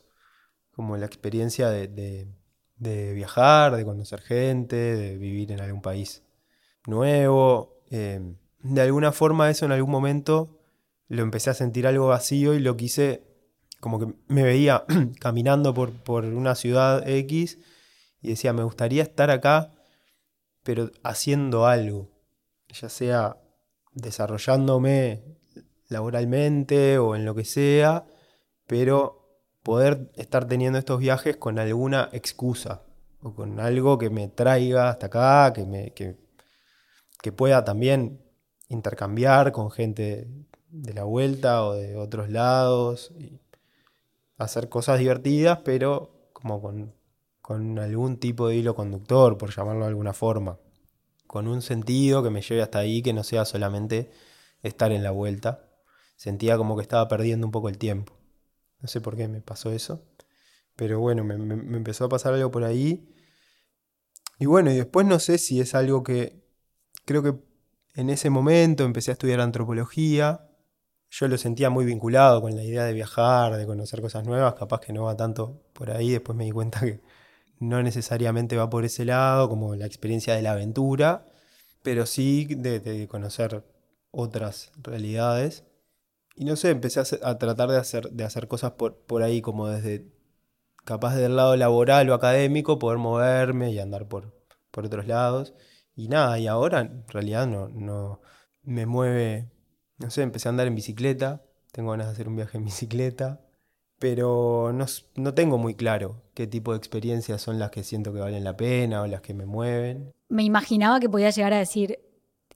como 0.72 0.96
la 0.96 1.06
experiencia 1.06 1.70
de, 1.70 1.88
de- 1.88 2.28
de 2.76 3.12
viajar, 3.14 3.76
de 3.76 3.84
conocer 3.84 4.20
gente, 4.22 4.76
de 4.76 5.18
vivir 5.18 5.52
en 5.52 5.60
algún 5.60 5.82
país 5.82 6.22
nuevo. 6.86 7.82
eh, 7.90 8.20
de 8.62 8.80
alguna 8.82 9.12
forma 9.12 9.50
eso 9.50 9.66
en 9.66 9.72
algún 9.72 9.90
momento 9.92 10.59
lo 11.10 11.22
empecé 11.22 11.50
a 11.50 11.54
sentir 11.54 11.88
algo 11.88 12.06
vacío 12.06 12.54
y 12.54 12.60
lo 12.60 12.76
quise, 12.76 13.24
como 13.80 13.98
que 13.98 14.14
me 14.28 14.44
veía 14.44 14.84
caminando 15.20 15.74
por, 15.74 15.90
por 15.90 16.24
una 16.24 16.54
ciudad 16.54 17.06
X 17.06 17.58
y 18.22 18.28
decía, 18.28 18.52
me 18.52 18.62
gustaría 18.62 19.02
estar 19.02 19.28
acá, 19.32 19.72
pero 20.62 20.92
haciendo 21.02 21.66
algo, 21.66 22.08
ya 22.68 22.88
sea 22.88 23.38
desarrollándome 23.92 25.24
laboralmente 25.88 26.98
o 26.98 27.16
en 27.16 27.24
lo 27.24 27.34
que 27.34 27.44
sea, 27.44 28.06
pero 28.68 29.42
poder 29.64 30.12
estar 30.14 30.46
teniendo 30.46 30.78
estos 30.78 31.00
viajes 31.00 31.36
con 31.36 31.58
alguna 31.58 32.08
excusa 32.12 32.82
o 33.20 33.34
con 33.34 33.58
algo 33.58 33.98
que 33.98 34.10
me 34.10 34.28
traiga 34.28 34.90
hasta 34.90 35.06
acá, 35.06 35.52
que, 35.52 35.66
me, 35.66 35.92
que, 35.92 36.16
que 37.20 37.32
pueda 37.32 37.64
también 37.64 38.22
intercambiar 38.68 39.50
con 39.50 39.72
gente 39.72 40.28
de 40.70 40.94
la 40.94 41.04
vuelta 41.04 41.64
o 41.64 41.74
de 41.74 41.96
otros 41.96 42.30
lados, 42.30 43.12
y 43.18 43.40
hacer 44.38 44.68
cosas 44.68 44.98
divertidas, 44.98 45.60
pero 45.64 46.30
como 46.32 46.60
con, 46.62 46.94
con 47.42 47.78
algún 47.78 48.18
tipo 48.18 48.48
de 48.48 48.56
hilo 48.56 48.74
conductor, 48.74 49.36
por 49.38 49.54
llamarlo 49.54 49.82
de 49.82 49.88
alguna 49.90 50.12
forma, 50.12 50.58
con 51.26 51.48
un 51.48 51.62
sentido 51.62 52.22
que 52.22 52.30
me 52.30 52.42
lleve 52.42 52.62
hasta 52.62 52.78
ahí, 52.80 53.02
que 53.02 53.12
no 53.12 53.24
sea 53.24 53.44
solamente 53.44 54.10
estar 54.62 54.92
en 54.92 55.02
la 55.02 55.10
vuelta. 55.12 55.68
Sentía 56.16 56.56
como 56.58 56.76
que 56.76 56.82
estaba 56.82 57.08
perdiendo 57.08 57.46
un 57.46 57.52
poco 57.52 57.68
el 57.68 57.78
tiempo. 57.78 58.14
No 58.80 58.88
sé 58.88 59.00
por 59.00 59.16
qué 59.16 59.28
me 59.28 59.40
pasó 59.42 59.72
eso, 59.72 60.04
pero 60.76 61.00
bueno, 61.00 61.24
me, 61.24 61.38
me- 61.38 61.56
me 61.56 61.78
empezó 61.78 62.06
a 62.06 62.10
pasar 62.10 62.34
algo 62.34 62.50
por 62.52 62.64
ahí. 62.64 63.08
Y 64.38 64.46
bueno, 64.46 64.70
y 64.72 64.76
después 64.76 65.06
no 65.06 65.18
sé 65.18 65.38
si 65.38 65.60
es 65.60 65.74
algo 65.74 66.02
que 66.02 66.42
creo 67.06 67.22
que 67.22 67.34
en 67.94 68.10
ese 68.10 68.30
momento 68.30 68.84
empecé 68.84 69.12
a 69.12 69.14
estudiar 69.14 69.40
antropología. 69.40 70.49
Yo 71.10 71.28
lo 71.28 71.36
sentía 71.38 71.70
muy 71.70 71.84
vinculado 71.84 72.40
con 72.40 72.54
la 72.56 72.62
idea 72.62 72.84
de 72.84 72.92
viajar, 72.92 73.56
de 73.56 73.66
conocer 73.66 74.00
cosas 74.00 74.24
nuevas, 74.24 74.54
capaz 74.54 74.80
que 74.80 74.92
no 74.92 75.04
va 75.04 75.16
tanto 75.16 75.60
por 75.72 75.90
ahí, 75.90 76.10
después 76.12 76.36
me 76.36 76.44
di 76.44 76.52
cuenta 76.52 76.80
que 76.80 77.00
no 77.60 77.82
necesariamente 77.82 78.56
va 78.56 78.70
por 78.70 78.84
ese 78.84 79.04
lado, 79.04 79.48
como 79.48 79.74
la 79.76 79.86
experiencia 79.86 80.34
de 80.34 80.42
la 80.42 80.52
aventura, 80.52 81.26
pero 81.82 82.06
sí 82.06 82.46
de, 82.46 83.08
conocer 83.08 83.64
otras 84.10 84.72
realidades. 84.82 85.64
Y 86.36 86.44
no 86.44 86.56
sé, 86.56 86.70
empecé 86.70 87.00
a 87.00 87.38
tratar 87.38 87.70
de 87.70 87.78
hacer, 87.78 88.10
de 88.10 88.24
hacer 88.24 88.48
cosas 88.48 88.72
por, 88.72 88.96
por 88.96 89.22
ahí, 89.22 89.42
como 89.42 89.68
desde 89.68 90.06
capaz 90.84 91.16
del 91.16 91.36
lado 91.36 91.56
laboral 91.56 92.08
o 92.10 92.14
académico, 92.14 92.78
poder 92.78 92.98
moverme 92.98 93.72
y 93.72 93.78
andar 93.78 94.08
por, 94.08 94.34
por 94.70 94.86
otros 94.86 95.06
lados. 95.06 95.54
Y 95.94 96.08
nada, 96.08 96.38
y 96.38 96.46
ahora 96.46 96.80
en 96.80 97.04
realidad 97.08 97.46
no, 97.46 97.68
no 97.68 98.20
me 98.62 98.86
mueve, 98.86 99.50
no 100.00 100.10
sé, 100.10 100.22
empecé 100.22 100.48
a 100.48 100.50
andar 100.50 100.66
en 100.66 100.74
bicicleta, 100.74 101.42
tengo 101.72 101.92
ganas 101.92 102.08
de 102.08 102.12
hacer 102.12 102.28
un 102.28 102.36
viaje 102.36 102.58
en 102.58 102.64
bicicleta, 102.64 103.40
pero 103.98 104.72
no, 104.72 104.86
no 105.16 105.34
tengo 105.34 105.58
muy 105.58 105.74
claro 105.74 106.22
qué 106.34 106.46
tipo 106.46 106.72
de 106.72 106.78
experiencias 106.78 107.42
son 107.42 107.58
las 107.58 107.70
que 107.70 107.84
siento 107.84 108.12
que 108.12 108.20
valen 108.20 108.42
la 108.42 108.56
pena 108.56 109.02
o 109.02 109.06
las 109.06 109.20
que 109.20 109.34
me 109.34 109.46
mueven. 109.46 110.12
Me 110.28 110.42
imaginaba 110.42 111.00
que 111.00 111.08
podía 111.08 111.30
llegar 111.30 111.52
a 111.52 111.58
decir 111.58 112.00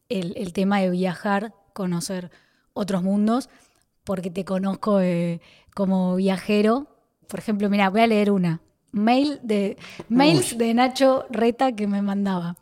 el, 0.08 0.34
el 0.36 0.52
tema 0.52 0.80
de 0.80 0.90
viajar, 0.90 1.54
conocer 1.74 2.30
otros 2.72 3.02
mundos, 3.02 3.50
porque 4.04 4.30
te 4.30 4.44
conozco 4.44 5.00
eh, 5.00 5.40
como 5.74 6.16
viajero. 6.16 6.86
Por 7.28 7.40
ejemplo, 7.40 7.68
mira, 7.68 7.90
voy 7.90 8.02
a 8.02 8.06
leer 8.06 8.30
una. 8.30 8.60
Mail 8.92 9.40
de, 9.42 9.76
mails 10.08 10.56
de 10.56 10.72
Nacho 10.72 11.24
Reta 11.28 11.72
que 11.72 11.86
me 11.86 12.00
mandaba. 12.00 12.56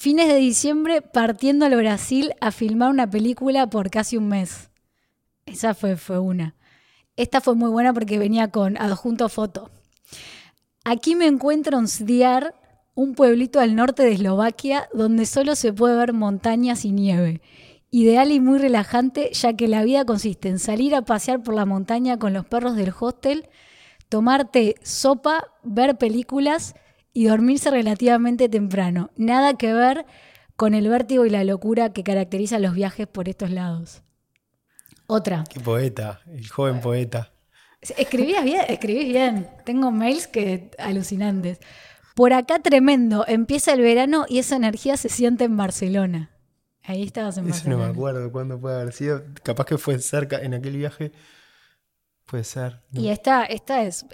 Fines 0.00 0.28
de 0.28 0.36
diciembre 0.36 1.02
partiendo 1.02 1.66
al 1.66 1.74
Brasil 1.74 2.30
a 2.40 2.52
filmar 2.52 2.90
una 2.90 3.10
película 3.10 3.68
por 3.68 3.90
casi 3.90 4.16
un 4.16 4.28
mes. 4.28 4.70
Esa 5.44 5.74
fue, 5.74 5.96
fue 5.96 6.20
una. 6.20 6.54
Esta 7.16 7.40
fue 7.40 7.56
muy 7.56 7.68
buena 7.68 7.92
porque 7.92 8.16
venía 8.16 8.52
con 8.52 8.80
adjunto 8.80 9.28
foto. 9.28 9.72
Aquí 10.84 11.16
me 11.16 11.26
encuentro 11.26 11.80
en 11.80 11.88
Sdiar, 11.88 12.54
un 12.94 13.16
pueblito 13.16 13.58
al 13.58 13.74
norte 13.74 14.04
de 14.04 14.12
Eslovaquia 14.12 14.88
donde 14.94 15.26
solo 15.26 15.56
se 15.56 15.72
puede 15.72 15.96
ver 15.96 16.12
montañas 16.12 16.84
y 16.84 16.92
nieve. 16.92 17.40
Ideal 17.90 18.30
y 18.30 18.38
muy 18.38 18.60
relajante 18.60 19.32
ya 19.32 19.54
que 19.54 19.66
la 19.66 19.82
vida 19.82 20.04
consiste 20.04 20.48
en 20.48 20.60
salir 20.60 20.94
a 20.94 21.02
pasear 21.02 21.42
por 21.42 21.54
la 21.54 21.66
montaña 21.66 22.20
con 22.20 22.32
los 22.34 22.46
perros 22.46 22.76
del 22.76 22.94
hostel, 22.96 23.48
tomarte 24.08 24.76
sopa, 24.80 25.48
ver 25.64 25.98
películas 25.98 26.76
y 27.18 27.24
dormirse 27.24 27.72
relativamente 27.72 28.48
temprano. 28.48 29.10
Nada 29.16 29.54
que 29.54 29.72
ver 29.72 30.06
con 30.54 30.72
el 30.72 30.88
vértigo 30.88 31.26
y 31.26 31.30
la 31.30 31.42
locura 31.42 31.92
que 31.92 32.04
caracteriza 32.04 32.60
los 32.60 32.74
viajes 32.74 33.08
por 33.08 33.28
estos 33.28 33.50
lados. 33.50 34.02
Otra. 35.08 35.42
Qué 35.50 35.58
poeta, 35.58 36.20
el 36.28 36.48
joven 36.48 36.80
poeta. 36.80 37.32
Escribías 37.80 38.44
bien, 38.44 38.60
escribís 38.68 39.08
bien. 39.08 39.48
Tengo 39.64 39.90
mails 39.90 40.28
que 40.28 40.70
alucinantes. 40.78 41.58
Por 42.14 42.32
acá 42.32 42.60
tremendo, 42.60 43.24
empieza 43.26 43.72
el 43.72 43.80
verano 43.80 44.24
y 44.28 44.38
esa 44.38 44.54
energía 44.54 44.96
se 44.96 45.08
siente 45.08 45.42
en 45.42 45.56
Barcelona. 45.56 46.30
Ahí 46.84 47.02
estabas 47.02 47.36
en 47.38 47.48
Eso 47.48 47.68
no 47.68 47.78
me 47.78 47.86
acuerdo 47.86 48.30
cuándo 48.30 48.60
puede 48.60 48.80
haber 48.80 48.92
sido. 48.92 49.24
Capaz 49.42 49.64
que 49.64 49.76
fue 49.76 49.98
cerca 49.98 50.38
en 50.38 50.54
aquel 50.54 50.76
viaje. 50.76 51.10
Puede 52.26 52.44
ser. 52.44 52.80
¿no? 52.92 53.00
Y 53.00 53.08
esta, 53.08 53.44
esta 53.44 53.82
es 53.82 54.06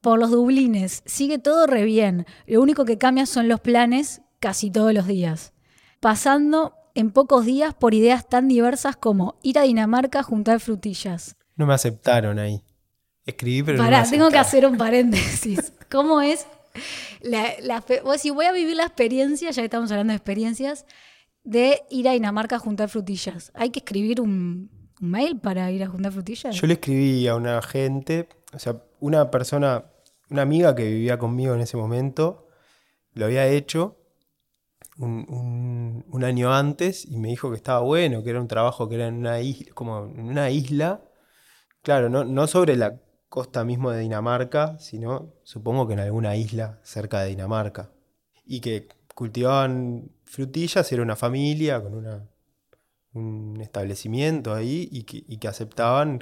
por 0.00 0.18
los 0.18 0.30
Dublines. 0.30 1.02
Sigue 1.06 1.38
todo 1.38 1.66
re 1.66 1.84
bien. 1.84 2.26
Lo 2.46 2.60
único 2.60 2.84
que 2.84 2.98
cambia 2.98 3.26
son 3.26 3.48
los 3.48 3.60
planes 3.60 4.22
casi 4.40 4.70
todos 4.70 4.92
los 4.92 5.06
días. 5.06 5.52
Pasando 6.00 6.74
en 6.94 7.10
pocos 7.10 7.44
días 7.44 7.74
por 7.74 7.94
ideas 7.94 8.28
tan 8.28 8.48
diversas 8.48 8.96
como 8.96 9.38
ir 9.42 9.58
a 9.58 9.62
Dinamarca 9.62 10.20
a 10.20 10.22
juntar 10.22 10.60
frutillas. 10.60 11.36
No 11.56 11.66
me 11.66 11.74
aceptaron 11.74 12.38
ahí. 12.38 12.62
Escribí, 13.24 13.62
pero 13.62 13.78
no 13.78 13.84
me 13.84 13.90
Pará, 13.90 14.08
tengo 14.08 14.30
que 14.30 14.38
hacer 14.38 14.64
un 14.64 14.76
paréntesis. 14.76 15.72
¿Cómo 15.90 16.20
es? 16.20 16.46
La, 17.20 17.52
la, 17.62 17.84
decís, 17.86 18.32
voy 18.32 18.46
a 18.46 18.52
vivir 18.52 18.76
la 18.76 18.84
experiencia, 18.84 19.50
ya 19.50 19.62
que 19.62 19.66
estamos 19.66 19.90
hablando 19.90 20.12
de 20.12 20.16
experiencias, 20.16 20.86
de 21.44 21.82
ir 21.90 22.08
a 22.08 22.12
Dinamarca 22.12 22.56
a 22.56 22.58
juntar 22.58 22.88
frutillas. 22.88 23.52
¿Hay 23.54 23.70
que 23.70 23.80
escribir 23.80 24.20
un, 24.20 24.70
un 25.00 25.10
mail 25.10 25.38
para 25.38 25.70
ir 25.70 25.82
a 25.82 25.88
juntar 25.88 26.12
frutillas? 26.12 26.54
Yo 26.54 26.66
le 26.66 26.74
escribí 26.74 27.26
a 27.26 27.34
una 27.34 27.60
gente, 27.62 28.28
o 28.52 28.58
sea, 28.58 28.82
una 29.00 29.30
persona, 29.30 29.86
una 30.30 30.42
amiga 30.42 30.74
que 30.74 30.84
vivía 30.84 31.18
conmigo 31.18 31.54
en 31.54 31.60
ese 31.60 31.76
momento, 31.76 32.48
lo 33.12 33.26
había 33.26 33.46
hecho 33.46 33.96
un, 34.98 36.24
año 36.24 36.52
antes 36.52 37.04
y 37.04 37.16
me 37.18 37.28
dijo 37.28 37.50
que 37.50 37.56
estaba 37.56 37.80
bueno, 37.80 38.22
que 38.22 38.30
era 38.30 38.40
un 38.40 38.48
trabajo 38.48 38.88
que 38.88 38.96
era 38.96 39.06
en 39.06 39.14
una 39.14 39.40
isla, 39.40 39.72
en 40.16 40.28
una 40.28 40.50
isla, 40.50 41.02
claro, 41.82 42.08
no, 42.08 42.46
sobre 42.46 42.76
la 42.76 43.00
costa 43.28 43.64
mismo 43.64 43.90
de 43.90 44.00
Dinamarca, 44.00 44.78
sino 44.78 45.34
supongo 45.44 45.86
que 45.86 45.94
en 45.94 46.00
alguna 46.00 46.36
isla 46.36 46.80
cerca 46.82 47.20
de 47.20 47.30
Dinamarca. 47.30 47.90
Y 48.44 48.60
que 48.60 48.88
cultivaban 49.14 50.10
frutillas, 50.24 50.90
era 50.90 51.02
una 51.02 51.16
familia 51.16 51.82
con 51.82 52.28
un 53.12 53.60
establecimiento 53.60 54.54
ahí 54.54 54.88
y 54.90 55.04
que, 55.04 55.48
aceptaban 55.48 56.20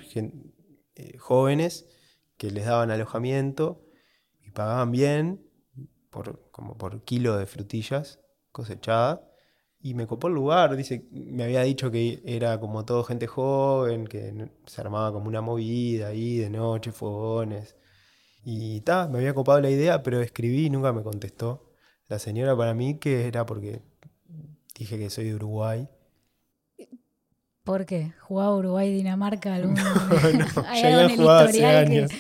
eh, 0.95 1.17
jóvenes 1.19 1.87
que 2.37 2.51
les 2.51 2.67
daban 2.67 2.91
alojamiento 2.91 3.85
y 4.43 4.51
pagaban 4.51 4.91
bien 4.91 5.47
por, 6.11 6.51
como 6.51 6.77
por 6.77 7.03
kilo 7.05 7.37
de 7.37 7.47
frutillas 7.47 8.21
cosechadas. 8.53 9.21
Y 9.81 9.95
me 9.95 10.07
copó 10.07 10.29
el 10.29 10.35
lugar, 10.35 10.75
dice, 10.77 11.07
me 11.13 11.45
había 11.45 11.63
dicho 11.63 11.91
que 11.91 12.23
era 12.25 12.59
como 12.59 12.85
todo 12.85 13.05
gente 13.05 13.27
joven, 13.27 14.07
que 14.07 14.51
se 14.67 14.81
armaba 14.81 15.13
como 15.13 15.29
una 15.29 15.43
movida 15.43 16.09
ahí 16.09 16.39
de 16.39 16.51
noche, 16.51 16.93
fogones. 16.93 17.77
Y 18.45 18.81
ta, 18.83 19.09
me 19.09 19.19
había 19.19 19.35
copado 19.35 19.61
la 19.61 19.71
idea, 19.71 20.03
pero 20.03 20.21
escribí 20.21 20.67
y 20.67 20.71
nunca 20.71 20.93
me 20.93 21.03
contestó. 21.03 21.73
La 22.09 22.19
señora 22.19 22.57
para 22.57 22.75
mí 22.75 22.99
que 22.99 23.27
era 23.29 23.47
porque 23.47 23.83
dije 24.79 24.99
que 24.99 25.11
soy 25.11 25.27
de 25.27 25.35
Uruguay. 25.35 25.89
¿Por 27.67 27.85
qué? 27.85 28.13
¿Jugaba 28.21 28.57
Uruguay-Dinamarca 28.57 29.55
algún 29.57 29.75
no, 30.57 30.65
Hay 30.69 30.83
algo 30.85 31.01
en 31.01 31.05
el 31.11 31.11
historial 31.21 31.51
que- 31.89 31.97
años. 31.99 32.11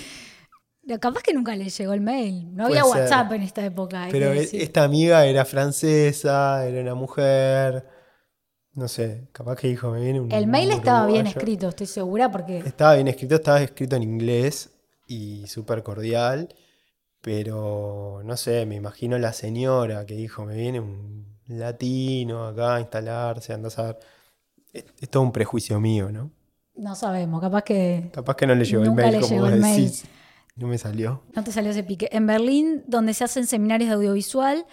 De- 0.82 0.98
Capaz 0.98 1.22
que 1.22 1.32
nunca 1.32 1.54
le 1.56 1.68
llegó 1.68 1.92
el 1.94 2.00
mail. 2.00 2.54
No 2.54 2.66
había 2.66 2.82
ser. 2.82 2.90
WhatsApp 2.92 3.32
en 3.32 3.42
esta 3.42 3.64
época. 3.64 4.08
Pero 4.10 4.32
que 4.32 4.40
e- 4.40 4.62
esta 4.64 4.82
amiga 4.84 5.24
era 5.24 5.44
francesa, 5.44 6.66
era 6.66 6.80
una 6.80 6.94
mujer. 6.96 7.86
No 8.74 8.88
sé, 8.88 9.28
capaz 9.32 9.56
que 9.56 9.68
dijo, 9.68 9.90
me 9.90 10.00
viene 10.00 10.20
un. 10.20 10.30
El 10.32 10.48
mail 10.48 10.70
estaba 10.72 11.06
bien 11.06 11.20
uruguayo". 11.26 11.38
escrito, 11.38 11.68
estoy 11.68 11.86
segura, 11.86 12.30
porque 12.30 12.58
Estaba 12.58 12.94
bien 12.94 13.08
escrito, 13.08 13.36
estaba 13.36 13.62
escrito 13.62 13.96
en 13.96 14.02
inglés 14.02 14.70
y 15.06 15.46
súper 15.46 15.82
cordial. 15.84 16.48
Pero 17.20 18.20
no 18.24 18.36
sé, 18.36 18.66
me 18.66 18.74
imagino 18.74 19.16
la 19.18 19.32
señora 19.32 20.04
que 20.06 20.14
dijo, 20.14 20.44
me 20.44 20.54
viene 20.56 20.80
un 20.80 21.38
latino 21.46 22.46
acá 22.46 22.76
a 22.76 22.80
instalarse, 22.80 23.52
anda 23.52 23.68
a 23.68 23.70
saber. 23.70 23.98
Es, 24.78 24.84
es 25.00 25.08
todo 25.08 25.22
un 25.22 25.32
prejuicio 25.32 25.80
mío, 25.80 26.10
¿no? 26.12 26.30
no 26.74 26.94
sabemos. 26.94 27.40
Capaz 27.40 27.62
que 27.62 28.10
Capaz 28.12 28.36
que 28.36 28.46
no 28.46 28.54
le 28.54 28.64
llegó 28.64 28.82
el 28.84 28.92
mail 28.92 29.20
como 29.20 29.40
vos 29.40 29.50
decís. 29.50 30.04
No 30.56 30.66
me 30.68 30.78
salió. 30.78 31.22
no 31.34 31.44
te 31.44 31.52
salió 31.52 31.70
ese 31.70 31.82
pique. 31.82 32.08
En 32.12 32.26
Berlín, 32.26 32.82
donde 32.86 33.12
se 33.14 33.24
hacen 33.24 33.46
seminarios 33.46 33.88
de 33.90 33.96
audiovisual, 33.96 34.66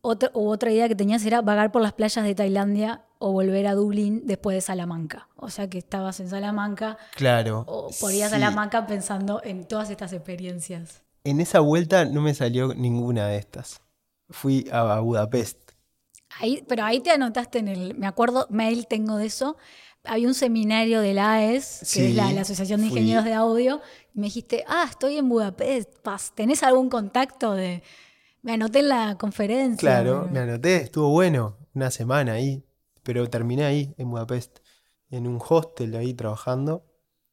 otra, 0.00 0.30
u 0.34 0.48
otra 0.48 0.70
idea 0.72 0.88
que 0.88 0.94
tenías 0.96 1.24
era 1.24 1.42
vagar 1.42 1.70
por 1.72 1.82
las 1.82 1.92
playas 1.92 2.24
de 2.24 2.34
Tailandia 2.34 3.02
o 3.18 3.32
volver 3.32 3.66
a 3.66 3.74
Dublín 3.74 4.22
después 4.24 4.54
de 4.56 4.60
Salamanca. 4.60 5.28
O 5.36 5.48
sea 5.50 5.68
que 5.68 5.78
estabas 5.78 6.18
en 6.20 6.28
Salamanca 6.28 6.96
Claro. 7.16 7.64
o 7.66 7.90
por 8.00 8.12
ir 8.12 8.22
a 8.24 8.26
sí. 8.26 8.32
Salamanca 8.32 8.86
pensando 8.86 9.40
en 9.44 9.64
todas 9.66 9.90
estas 9.90 10.12
experiencias. 10.12 11.02
En 11.24 11.40
esa 11.40 11.60
vuelta 11.60 12.04
no 12.04 12.20
me 12.20 12.34
salió 12.34 12.74
ninguna 12.74 13.26
de 13.26 13.38
estas. 13.38 13.80
Fui 14.30 14.68
a 14.72 15.00
Budapest. 15.00 15.67
Ahí, 16.40 16.62
pero 16.68 16.84
ahí 16.84 17.00
te 17.00 17.10
anotaste 17.10 17.58
en 17.58 17.68
el, 17.68 17.94
me 17.96 18.06
acuerdo, 18.06 18.46
mail 18.50 18.86
tengo 18.86 19.16
de 19.16 19.26
eso. 19.26 19.56
Había 20.04 20.28
un 20.28 20.34
seminario 20.34 21.00
de 21.00 21.12
la 21.14 21.32
AES, 21.34 21.80
que 21.80 21.86
Sí, 21.86 22.06
es 22.06 22.14
la, 22.14 22.32
la 22.32 22.42
Asociación 22.42 22.80
de 22.80 22.88
fui. 22.88 22.98
Ingenieros 22.98 23.24
de 23.24 23.34
Audio, 23.34 23.80
y 24.14 24.20
me 24.20 24.26
dijiste, 24.26 24.64
ah, 24.68 24.86
estoy 24.88 25.16
en 25.18 25.28
Budapest, 25.28 25.90
¿tenés 26.34 26.62
algún 26.62 26.88
contacto 26.88 27.52
de...? 27.54 27.82
Me 28.42 28.52
anoté 28.52 28.78
en 28.78 28.88
la 28.88 29.16
conferencia. 29.18 29.78
Claro, 29.78 30.20
pero- 30.22 30.32
me 30.32 30.38
anoté, 30.40 30.76
estuvo 30.76 31.10
bueno, 31.10 31.56
una 31.74 31.90
semana 31.90 32.32
ahí, 32.34 32.62
pero 33.02 33.28
terminé 33.28 33.64
ahí, 33.64 33.94
en 33.98 34.10
Budapest, 34.10 34.60
en 35.10 35.26
un 35.26 35.40
hostel 35.46 35.96
ahí 35.96 36.14
trabajando. 36.14 36.84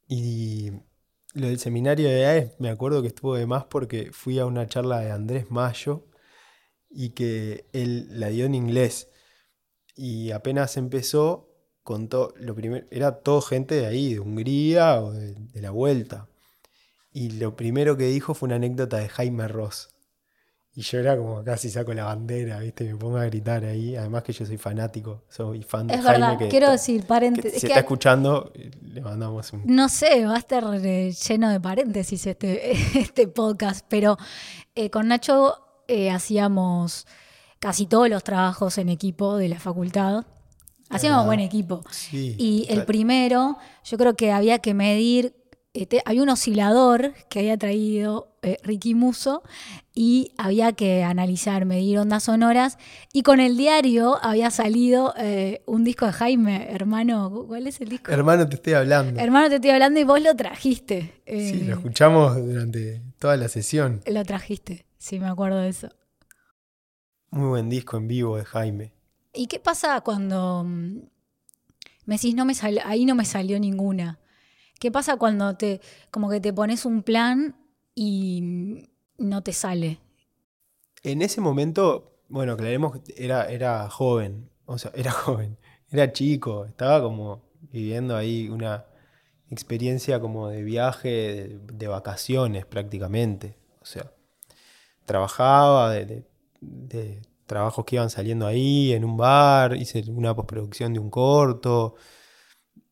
Y 0.08 0.72
lo 1.34 1.48
del 1.48 1.60
seminario 1.60 2.10
de 2.10 2.25
AES, 2.25 2.56
me 2.60 2.70
acuerdo 2.70 3.02
que 3.02 3.10
estuvo 3.10 3.36
de 3.36 3.46
más 3.46 3.66
porque 3.66 4.10
fui 4.12 4.40
a 4.40 4.46
una 4.48 4.68
charla 4.68 5.00
de 5.00 5.12
Andrés 5.12 5.52
Mayo 5.52 6.08
y 6.96 7.10
que 7.10 7.66
él 7.74 8.08
la 8.12 8.30
dio 8.30 8.46
en 8.46 8.56
inglés. 8.56 9.10
Y 9.96 10.32
apenas 10.32 10.78
empezó, 10.78 11.50
contó, 11.84 12.34
lo 12.38 12.56
primero, 12.56 12.86
era 12.90 13.20
todo 13.20 13.42
gente 13.42 13.75
de 13.75 13.86
ahí, 13.86 14.14
de 14.14 14.20
Hungría 14.22 15.02
o 15.02 15.12
de, 15.12 15.36
de 15.36 15.62
la 15.62 15.72
vuelta. 15.72 16.28
Y 17.12 17.32
lo 17.32 17.56
primero 17.56 17.96
que 17.98 18.06
dijo 18.08 18.34
fue 18.34 18.48
una 18.48 18.56
anécdota 18.56 18.98
de 18.98 19.08
Jaime 19.10 19.48
Ross. 19.48 19.90
Y 20.78 20.82
yo 20.82 21.00
era 21.00 21.16
como 21.16 21.42
casi 21.46 21.70
saco 21.70 21.94
la 21.94 22.04
bandera, 22.04 22.60
¿viste? 22.60 22.84
Me 22.84 22.98
pongo 22.98 23.16
a 23.18 23.24
gritar 23.25 23.64
ahí. 23.64 23.96
Además 23.96 24.24
que 24.24 24.34
yo 24.34 24.46
soy 24.46 24.58
fanático, 24.58 25.24
soy 25.30 25.64
fan 25.64 25.88
de 25.88 25.94
Es 25.96 26.02
Jaime. 26.02 26.20
verdad, 26.25 26.38
que 26.38 26.50
quiero 26.50 26.66
está- 26.66 26.72
decir, 26.74 27.06
paréntesis. 27.06 27.52
si 27.52 27.58
es 27.60 27.64
está 27.66 27.80
escuchando, 27.80 28.52
le 28.82 29.00
mandamos 29.00 29.54
un... 29.54 29.64
No 29.66 29.88
sé, 29.88 30.25
va 30.25 30.36
a 30.36 30.40
estar 30.40 30.66
eh, 30.84 31.14
lleno 31.14 31.50
de 31.50 31.62
paréntesis 31.62 32.28
este, 32.28 32.72
este 33.00 33.30
podcast, 33.30 33.86
pero 33.88 34.18
eh, 34.75 34.90
con 34.90 35.08
Nacho 35.08 35.56
eh, 35.88 36.10
hacíamos 36.12 37.08
casi 37.60 37.86
todos 37.86 38.10
los 38.10 38.24
trabajos 38.24 38.77
en 38.77 38.89
equipo 38.89 39.38
de 39.38 39.50
la 39.50 39.60
facultad. 39.60 40.25
Hacíamos 40.89 41.20
verdad. 41.20 41.25
buen 41.27 41.39
equipo. 41.39 41.84
Sí, 41.92 42.36
Y 42.38 42.68
el 42.70 42.86
primero, 42.86 43.58
yo 43.84 43.98
creo 43.98 44.15
que 44.15 44.32
había 44.32 44.60
que 44.60 44.74
medir, 44.75 45.36
eh, 45.74 45.88
te- 45.88 46.01
había 46.06 46.22
un 46.22 46.30
oscilador 46.30 47.13
que 47.30 47.39
había 47.39 47.58
traído 47.58 48.38
eh, 48.44 48.58
Ricky 48.63 48.94
Muso 48.94 49.42
y 49.96 50.32
había 50.38 50.74
que 50.74 51.04
analizar, 51.04 51.65
medir 51.65 51.98
ondas 51.98 52.24
sonoras. 52.25 52.77
Y 53.12 53.24
con 53.24 53.39
el 53.39 53.58
diario 53.58 54.20
había 54.22 54.51
salido 54.51 55.15
eh, 55.18 55.63
un 55.65 55.84
disco 55.84 56.06
de 56.06 56.13
Jaime, 56.13 56.67
hermano, 56.69 57.45
¿cuál 57.48 57.65
es 57.65 57.82
el 57.82 57.89
disco? 57.89 58.12
Hermano, 58.12 58.48
te 58.48 58.56
estoy 58.58 58.74
hablando. 58.74 59.19
Hermano, 59.19 59.50
te 59.50 59.56
estoy 59.56 59.71
hablando 59.71 60.00
y 60.00 60.04
vos 60.04 60.21
lo 60.21 60.36
trajiste. 60.36 61.13
Eh, 61.26 61.50
Sí, 61.52 61.62
lo 61.65 61.74
escuchamos 61.74 62.36
durante 62.38 63.02
toda 63.17 63.36
la 63.38 63.48
sesión. 63.50 64.02
lo 64.06 64.24
trajiste, 64.24 64.86
sí, 65.06 65.20
me 65.20 65.28
acuerdo 65.28 65.60
de 65.60 65.70
eso. 65.70 65.89
Muy 67.30 67.50
buen 67.50 67.70
disco 67.70 67.98
en 67.98 68.08
vivo 68.08 68.36
de 68.36 68.46
Jaime. 68.46 68.94
¿Y 69.34 69.48
qué 69.48 69.60
pasa 69.60 70.02
cuando 70.02 70.63
mm, 70.65 71.00
me 72.06 72.15
decís, 72.15 72.36
no 72.36 72.46
me 72.46 72.54
sal- 72.54 72.82
ahí 72.86 73.06
no 73.06 73.15
me 73.15 73.26
salió 73.26 73.60
ninguna? 73.60 74.20
¿Qué 74.80 74.91
pasa 74.91 75.18
cuando 75.18 75.56
te, 75.58 75.82
como 76.12 76.30
que 76.30 76.39
te 76.41 76.54
pones 76.54 76.86
un 76.86 77.04
plan 77.04 77.56
y 77.96 78.41
mm, 78.44 78.84
no 79.30 79.44
te 79.44 79.54
sale? 79.54 80.00
En 81.04 81.22
ese 81.22 81.41
momento, 81.41 82.20
bueno, 82.30 82.54
aclaremos, 82.54 83.00
que 83.02 83.13
era, 83.18 83.50
era 83.50 83.89
joven, 83.89 84.50
o 84.65 84.78
sea, 84.78 84.91
era 84.96 85.12
joven, 85.12 85.58
era 85.91 86.12
chico, 86.12 86.65
estaba 86.65 87.02
como 87.02 87.44
viviendo 87.72 88.15
ahí 88.15 88.50
una 88.50 88.86
experiencia 89.50 90.20
como 90.20 90.50
de 90.50 90.63
viaje, 90.63 91.10
de, 91.10 91.60
de 91.74 91.88
vacaciones 91.88 92.65
prácticamente. 92.65 93.58
O 93.82 93.86
sea, 93.86 94.12
trabajaba 95.06 95.91
de, 95.91 96.06
de- 96.06 96.26
de 96.62 97.22
trabajos 97.46 97.86
que 97.86 97.96
iban 97.98 98.10
saliendo 98.10 98.48
ahí, 98.48 98.94
en 98.94 99.06
un 99.06 99.18
bar, 99.18 99.76
hice 99.76 100.04
una 100.10 100.36
postproducción 100.36 100.94
de 100.94 101.00
un 101.00 101.10
corto, 101.12 101.96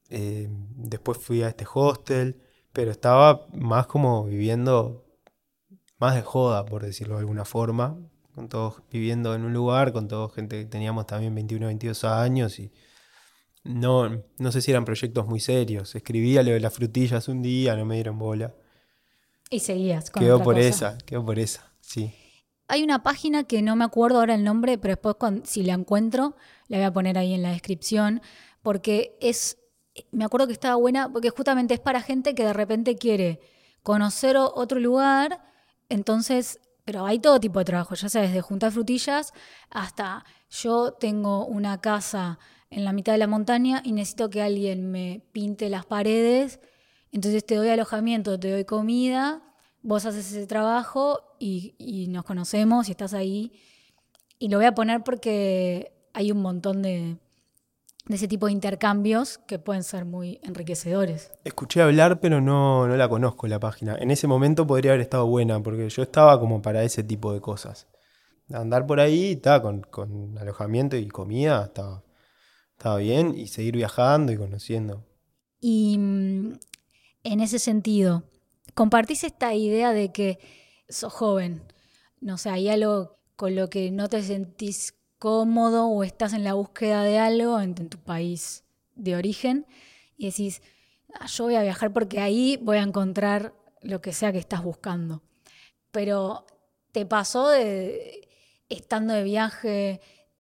eh, 0.10 0.47
después 0.49 1.17
fui 1.17 1.41
a 1.43 1.47
este 1.49 1.65
hostel, 1.73 2.41
pero 2.71 2.91
estaba 2.91 3.47
más 3.54 3.88
como 3.88 4.26
viviendo 4.26 5.06
más 5.99 6.15
de 6.15 6.21
joda, 6.21 6.65
por 6.65 6.84
decirlo 6.84 7.15
de 7.15 7.21
alguna 7.21 7.45
forma, 7.45 7.97
con 8.36 8.49
todos 8.49 8.82
viviendo 8.91 9.34
en 9.36 9.43
un 9.43 9.54
lugar, 9.54 9.93
con 9.93 10.08
toda 10.08 10.30
gente 10.30 10.60
que 10.60 10.65
teníamos 10.65 11.08
también 11.08 11.34
21, 11.34 11.67
22 11.67 12.04
años 12.04 12.60
y 12.60 12.71
no, 13.63 14.23
no 14.38 14.52
sé 14.52 14.62
si 14.62 14.71
eran 14.71 14.86
proyectos 14.86 15.26
muy 15.28 15.39
serios. 15.39 15.95
Escribía 15.95 16.43
lo 16.43 16.52
de 16.52 16.60
las 16.60 16.73
frutillas 16.73 17.28
un 17.30 17.41
día, 17.41 17.76
no 17.76 17.86
me 17.86 17.95
dieron 17.95 18.19
bola. 18.19 18.54
Y 19.49 19.60
seguías 19.62 20.12
con 20.12 20.23
Quedó 20.23 20.36
otra 20.36 20.45
por 20.45 20.56
cosa. 20.56 20.67
esa, 20.67 20.97
quedó 20.99 21.26
por 21.26 21.39
esa, 21.39 21.71
sí. 21.84 22.13
Hay 22.67 22.82
una 22.82 23.04
página 23.04 23.43
que 23.43 23.62
no 23.62 23.76
me 23.76 23.84
acuerdo 23.84 24.19
ahora 24.19 24.36
el 24.36 24.43
nombre, 24.43 24.78
pero 24.78 24.93
después 24.93 25.15
si 25.43 25.63
la 25.63 25.74
encuentro, 25.74 26.36
la 26.67 26.78
voy 26.78 26.86
a 26.86 26.93
poner 26.93 27.17
ahí 27.17 27.34
en 27.34 27.43
la 27.43 27.52
descripción, 27.52 28.22
porque 28.62 29.17
es, 29.19 29.58
me 30.12 30.24
acuerdo 30.26 30.48
que 30.48 30.54
estaba 30.54 30.76
buena, 30.76 31.12
porque 31.12 31.30
justamente 31.30 31.74
es 31.74 31.80
para 31.80 32.02
gente 32.02 32.34
que 32.34 32.46
de 32.46 32.54
repente 32.54 32.96
quiere 32.96 33.41
conocer 33.84 34.38
otro 34.38 34.80
lugar, 34.80 35.43
entonces, 35.89 36.60
pero 36.86 37.06
hay 37.06 37.19
todo 37.19 37.39
tipo 37.39 37.60
de 37.60 37.65
trabajo, 37.65 37.96
ya 37.96 38.10
sea 38.10 38.22
desde 38.22 38.41
juntar 38.41 38.72
frutillas 38.72 39.34
hasta 39.69 40.26
yo 40.50 40.93
tengo 40.93 41.46
una 41.46 41.82
casa 41.82 42.39
en 42.69 42.86
la 42.86 42.93
mitad 42.93 43.12
de 43.12 43.19
la 43.19 43.28
montaña 43.28 43.82
y 43.84 43.91
necesito 43.91 44.30
que 44.30 44.41
alguien 44.41 44.89
me 44.89 45.22
pinte 45.32 45.69
las 45.69 45.86
paredes, 45.86 46.60
entonces 47.12 47.46
te 47.46 47.56
doy 47.56 47.69
alojamiento, 47.69 48.39
te 48.39 48.50
doy 48.50 48.65
comida, 48.65 49.43
vos 49.84 50.06
haces 50.06 50.32
ese 50.32 50.48
trabajo 50.48 51.19
y, 51.39 51.76
y 51.78 52.08
nos 52.08 52.26
conocemos 52.26 52.88
y 52.88 52.91
estás 52.91 53.13
ahí. 53.13 53.52
Y 54.39 54.50
lo 54.50 54.58
voy 54.58 54.65
a 54.65 54.74
poner 54.74 55.04
porque 55.04 55.93
hay 56.13 56.32
un 56.32 56.41
montón 56.41 56.82
de, 56.82 57.17
de 58.06 58.15
ese 58.15 58.28
tipo 58.28 58.48
de 58.48 58.52
intercambios 58.52 59.38
que 59.38 59.60
pueden 59.60 59.84
ser 59.84 60.06
muy 60.06 60.39
enriquecedores. 60.43 61.32
Escuché 61.43 61.82
hablar, 61.82 62.19
pero 62.19 62.41
no, 62.41 62.88
no 62.88 62.98
la 62.98 63.08
conozco 63.08 63.48
la 63.48 63.60
página. 63.60 63.96
En 63.98 64.12
ese 64.12 64.28
momento 64.28 64.67
podría 64.67 64.91
haber 64.91 65.02
estado 65.02 65.26
buena, 65.28 65.62
porque 65.62 65.89
yo 65.89 66.04
estaba 66.04 66.39
como 66.39 66.62
para 66.62 66.84
ese 66.84 67.04
tipo 67.04 67.34
de 67.34 67.39
cosas. 67.39 67.88
Andar 68.52 68.86
por 68.86 69.00
ahí, 69.00 69.34
estaba 69.34 69.62
con, 69.62 69.82
con 69.82 70.38
alojamiento 70.38 70.98
y 70.98 71.08
comida, 71.08 71.63
estaba, 71.65 72.04
estaba 72.78 72.98
bien, 72.98 73.36
y 73.38 73.48
seguir 73.48 73.76
viajando 73.76 74.34
y 74.34 74.38
conociendo. 74.38 75.06
Y 75.62 75.98
mm, 75.98 76.60
en 77.24 77.39
ese 77.39 77.58
sentido, 77.58 78.24
compartís 78.73 79.23
esta 79.23 79.53
idea 79.53 79.93
de 79.93 80.12
que 80.12 80.39
sos 80.89 81.13
joven, 81.13 81.63
no 82.21 82.38
sé, 82.38 82.49
hay 82.49 82.69
algo 82.69 83.17
con 83.36 83.55
lo 83.55 83.69
que 83.69 83.91
no 83.91 84.09
te 84.09 84.21
sentís 84.21 84.95
cómodo 85.19 85.88
o 85.88 86.03
estás 86.03 86.33
en 86.33 86.43
la 86.43 86.53
búsqueda 86.53 87.03
de 87.03 87.17
algo 87.17 87.59
en, 87.59 87.75
tu 87.75 87.97
país 87.97 88.63
de 88.95 89.15
origen 89.15 89.65
y 90.17 90.27
decís, 90.27 90.62
"Ah, 91.13 91.27
yo 91.27 91.45
voy 91.45 91.55
a 91.55 91.63
viajar 91.63 91.93
porque 91.93 92.19
ahí 92.19 92.57
voy 92.62 92.77
a 92.77 92.83
encontrar 92.83 93.53
lo 93.81 94.01
que 94.01 94.13
sea 94.13 94.31
que 94.31 94.38
estás 94.39 94.63
buscando. 94.63 95.21
Pero 95.91 96.45
te 96.91 97.05
pasó 97.05 97.49
de, 97.49 98.29
estando 98.69 99.13
de 99.13 99.23
viaje, 99.23 100.01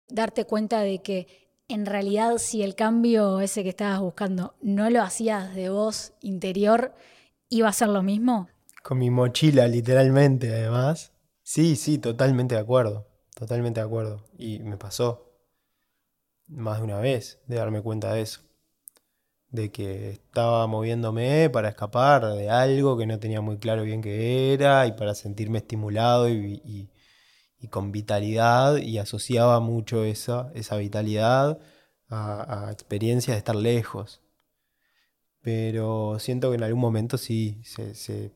darte 0.08 0.44
cuenta 0.44 0.80
de 0.80 1.00
que 1.02 1.26
en 1.68 1.86
realidad 1.86 2.38
si 2.38 2.62
el 2.62 2.74
cambio 2.74 3.40
ese 3.40 3.62
que 3.62 3.68
estabas 3.68 4.00
buscando 4.00 4.54
no 4.60 4.88
lo 4.90 5.02
hacías 5.02 5.54
de 5.54 5.68
vos 5.68 6.14
interior, 6.22 6.94
iba 7.50 7.68
a 7.68 7.72
ser 7.72 7.88
lo 7.88 8.02
mismo. 8.02 8.48
Con 8.82 8.98
mi 8.98 9.08
mochila, 9.10 9.68
literalmente, 9.68 10.52
además. 10.52 11.12
Sí, 11.42 11.76
sí, 11.76 11.98
totalmente 11.98 12.56
de 12.56 12.60
acuerdo. 12.60 13.06
Totalmente 13.34 13.80
de 13.80 13.86
acuerdo. 13.86 14.24
Y 14.36 14.58
me 14.60 14.76
pasó 14.76 15.30
más 16.48 16.78
de 16.78 16.84
una 16.84 16.98
vez 16.98 17.40
de 17.46 17.56
darme 17.56 17.80
cuenta 17.80 18.12
de 18.12 18.22
eso. 18.22 18.40
de 19.50 19.70
que 19.72 20.10
estaba 20.10 20.66
moviéndome 20.66 21.48
para 21.50 21.70
escapar 21.70 22.24
de 22.34 22.50
algo 22.50 22.98
que 22.98 23.06
no 23.06 23.18
tenía 23.18 23.40
muy 23.40 23.58
claro 23.58 23.82
bien 23.82 24.02
qué 24.02 24.52
era 24.52 24.86
y 24.86 24.92
para 24.92 25.14
sentirme 25.14 25.58
estimulado 25.58 26.28
y, 26.28 26.60
y- 26.64 26.90
con 27.70 27.92
vitalidad 27.92 28.76
y 28.76 28.98
asociaba 28.98 29.60
mucho 29.60 30.04
esa, 30.04 30.50
esa 30.54 30.76
vitalidad 30.76 31.58
a, 32.08 32.68
a 32.68 32.72
experiencias 32.72 33.34
de 33.34 33.38
estar 33.38 33.56
lejos. 33.56 34.22
Pero 35.48 36.18
siento 36.18 36.50
que 36.50 36.56
en 36.56 36.62
algún 36.64 36.82
momento 36.82 37.16
sí 37.16 37.58
se, 37.64 37.94
se- 37.94 38.32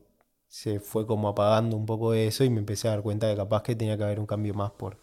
se 0.47 0.79
fue 0.79 1.05
como 1.05 1.27
apagando 1.27 1.77
un 1.77 1.85
poco 1.85 2.15
eso 2.15 2.43
y 2.43 2.49
me 2.49 2.59
empecé 2.59 2.87
a 2.87 2.91
dar 2.91 3.03
cuenta 3.03 3.29
que 3.29 3.35
capaz 3.37 3.61
que 3.61 3.75
tenía 3.75 3.95
que 3.97 4.03
haber 4.03 4.19
un 4.19 4.25
cambio 4.25 4.55
más 4.55 4.71
por 4.71 4.97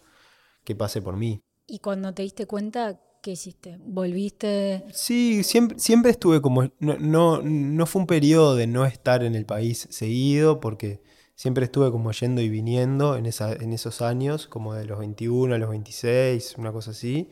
que 0.65 0.75
pase 0.75 1.01
por 1.03 1.17
mí. 1.17 1.41
Y 1.69 1.79
cuando 1.79 2.13
te 2.13 2.23
diste 2.23 2.47
cuenta, 2.47 3.01
¿qué 3.23 3.33
hiciste? 3.33 3.79
¿Volviste? 3.87 4.83
Sí, 4.93 5.45
siempre, 5.45 5.79
siempre 5.79 6.11
estuve 6.11 6.41
como, 6.43 6.65
no, 6.81 6.99
no, 6.99 7.43
no 7.43 7.87
fue 7.87 8.01
un 8.03 8.07
periodo 8.07 8.57
de 8.57 8.67
no 8.67 8.85
estar 8.87 9.23
en 9.23 9.37
el 9.37 9.47
país 9.47 9.87
seguido, 9.91 10.59
porque 10.59 11.01
siempre 11.37 11.65
estuve 11.65 11.93
como 11.93 12.11
yendo 12.11 12.41
y 12.41 12.49
viniendo 12.49 13.17
en, 13.17 13.27
esa, 13.27 13.53
en 13.53 13.73
esos 13.73 14.03
años, 14.03 14.49
como 14.49 14.75
de 14.75 14.87
los 14.87 14.99
21 14.99 15.55
a 15.55 15.59
los 15.59 15.71
26, 15.71 16.57
una 16.59 16.73
cosa 16.73 16.91
así. 16.91 17.29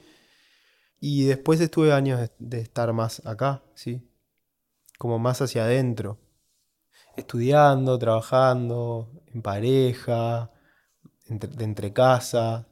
Y 1.00 1.24
después 1.24 1.60
estuve 1.60 1.92
años 1.92 2.20
de, 2.20 2.30
de 2.38 2.60
estar 2.60 2.92
más 2.92 3.24
acá, 3.26 3.62
sí, 3.74 4.07
como 4.98 5.18
más 5.18 5.40
hacia 5.40 5.64
adentro, 5.64 6.18
estudiando, 7.16 7.98
trabajando, 7.98 9.10
en 9.32 9.42
pareja, 9.42 10.50
entre, 11.26 11.50
de 11.50 11.64
entre 11.64 11.92
casa. 11.92 12.66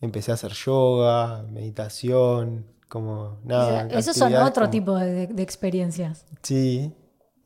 Empecé 0.00 0.32
a 0.32 0.34
hacer 0.34 0.52
yoga, 0.52 1.42
meditación, 1.44 2.66
como 2.88 3.40
nada. 3.44 3.86
Esos 3.88 4.16
son 4.16 4.34
otro 4.34 4.62
como- 4.64 4.70
tipo 4.70 4.96
de, 4.96 5.26
de 5.28 5.42
experiencias. 5.42 6.26
Sí, 6.42 6.92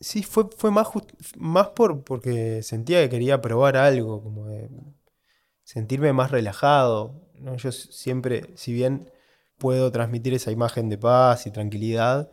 sí, 0.00 0.22
fue, 0.22 0.48
fue 0.56 0.70
más, 0.70 0.87
just- 0.87 1.12
más 1.37 1.68
por, 1.68 2.02
porque 2.04 2.62
sentía 2.62 3.00
que 3.02 3.11
quería 3.11 3.40
probar 3.40 3.76
algo, 3.76 4.22
como 4.22 4.46
de 4.46 4.70
sentirme 5.62 6.12
más 6.12 6.30
relajado, 6.30 7.28
¿no? 7.34 7.56
Yo 7.56 7.70
siempre, 7.70 8.50
si 8.56 8.72
bien 8.72 9.11
puedo 9.58 9.92
transmitir 9.92 10.34
esa 10.34 10.50
imagen 10.50 10.88
de 10.88 10.98
paz 10.98 11.46
y 11.46 11.50
tranquilidad, 11.50 12.30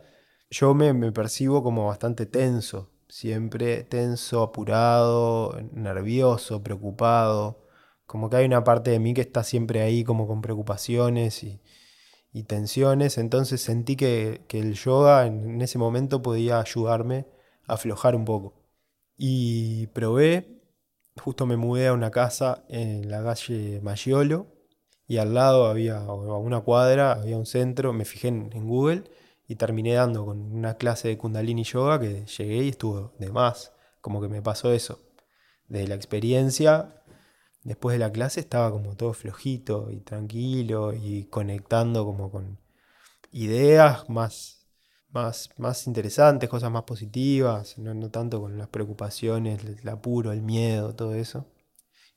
yo 0.50 0.74
me, 0.74 0.92
me 0.92 1.12
percibo 1.12 1.62
como 1.62 1.86
bastante 1.86 2.26
tenso, 2.26 2.90
siempre 3.08 3.84
tenso, 3.84 4.42
apurado, 4.42 5.56
nervioso, 5.72 6.62
preocupado, 6.62 7.66
como 8.06 8.30
que 8.30 8.36
hay 8.36 8.46
una 8.46 8.64
parte 8.64 8.90
de 8.90 8.98
mí 9.00 9.14
que 9.14 9.22
está 9.22 9.42
siempre 9.44 9.82
ahí 9.82 10.04
como 10.04 10.26
con 10.28 10.42
preocupaciones 10.42 11.42
y, 11.44 11.60
y 12.32 12.44
tensiones, 12.44 13.18
entonces 13.18 13.60
sentí 13.62 13.96
que, 13.96 14.44
que 14.48 14.60
el 14.60 14.74
yoga 14.74 15.26
en, 15.26 15.60
ese 15.62 15.78
momento 15.78 16.22
podía 16.22 16.60
ayudarme 16.60 17.26
a 17.66 17.74
aflojar 17.74 18.14
un 18.16 18.24
poco. 18.24 18.54
Y 19.16 19.88
probé, 19.88 20.62
justo 21.16 21.46
me 21.46 21.56
mudé 21.56 21.88
a 21.88 21.94
una 21.94 22.10
casa 22.10 22.64
en 22.68 23.10
la 23.10 23.22
calle 23.24 23.80
Maggiolo 23.82 24.46
y 25.08 25.18
al 25.18 25.34
lado 25.34 25.66
había, 25.66 25.98
a 25.98 26.12
una 26.12 26.60
cuadra, 26.60 27.12
había 27.12 27.38
un 27.38 27.46
centro, 27.46 27.92
me 27.92 28.04
fijé 28.04 28.28
en 28.28 28.66
Google 28.68 29.04
y 29.48 29.56
terminé 29.56 29.94
dando 29.94 30.24
con 30.24 30.52
una 30.52 30.74
clase 30.74 31.08
de 31.08 31.18
Kundalini 31.18 31.64
Yoga 31.64 32.00
que 32.00 32.26
llegué 32.26 32.64
y 32.64 32.68
estuvo 32.70 33.14
de 33.18 33.30
más, 33.30 33.72
como 34.00 34.20
que 34.20 34.28
me 34.28 34.42
pasó 34.42 34.72
eso. 34.72 35.00
De 35.68 35.86
la 35.86 35.94
experiencia 35.94 37.02
después 37.66 37.94
de 37.94 37.98
la 37.98 38.12
clase 38.12 38.38
estaba 38.38 38.70
como 38.70 38.94
todo 38.96 39.12
flojito 39.12 39.90
y 39.90 39.98
tranquilo 39.98 40.92
y 40.94 41.24
conectando 41.24 42.04
como 42.04 42.30
con 42.30 42.60
ideas 43.32 44.08
más, 44.08 44.68
más, 45.10 45.50
más 45.58 45.86
interesantes, 45.88 46.48
cosas 46.48 46.70
más 46.70 46.84
positivas, 46.84 47.76
no, 47.78 47.92
no 47.92 48.08
tanto 48.10 48.40
con 48.40 48.56
las 48.56 48.68
preocupaciones, 48.68 49.64
el, 49.64 49.78
el 49.80 49.88
apuro, 49.88 50.30
el 50.32 50.42
miedo, 50.42 50.94
todo 50.94 51.14
eso. 51.14 51.46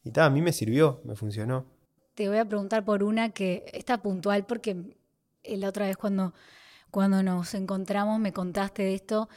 Y 0.03 0.11
tal, 0.11 0.25
a 0.25 0.29
mí 0.29 0.41
me 0.41 0.53
sirvió, 0.53 1.01
me 1.03 1.15
funcionó. 1.15 1.65
Te 2.13 2.29
voy 2.29 2.37
a 2.37 2.45
preguntar 2.45 2.85
por 2.85 3.03
una 3.03 3.29
que 3.29 3.65
está 3.73 4.01
puntual 4.01 4.45
porque 4.45 4.95
la 5.43 5.69
otra 5.69 5.87
vez 5.87 5.97
cuando, 5.97 6.33
cuando 6.91 7.23
nos 7.23 7.53
encontramos 7.53 8.19
me 8.19 8.33
contaste 8.33 8.83
de 8.83 8.95
esto 8.95 9.29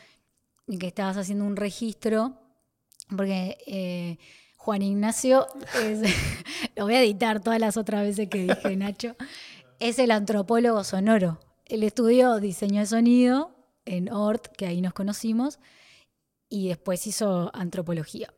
y 0.66 0.78
que 0.78 0.86
estabas 0.88 1.16
haciendo 1.16 1.44
un 1.44 1.56
registro 1.56 2.38
porque 3.16 3.58
eh, 3.66 4.18
Juan 4.56 4.82
Ignacio 4.82 5.46
es, 5.84 6.00
lo 6.76 6.84
voy 6.84 6.94
a 6.94 7.02
editar 7.02 7.40
todas 7.40 7.58
las 7.60 7.76
otras 7.76 8.02
veces 8.02 8.28
que 8.28 8.44
dije 8.44 8.76
Nacho, 8.76 9.16
es 9.80 9.98
el 9.98 10.10
antropólogo 10.10 10.84
sonoro. 10.84 11.40
Él 11.66 11.82
estudió 11.82 12.38
diseño 12.38 12.80
de 12.80 12.86
sonido 12.86 13.50
en 13.84 14.10
ORT, 14.12 14.46
que 14.56 14.66
ahí 14.66 14.80
nos 14.80 14.92
conocimos, 14.92 15.58
y 16.48 16.68
después 16.68 17.06
hizo 17.06 17.50
antropología. 17.54 18.32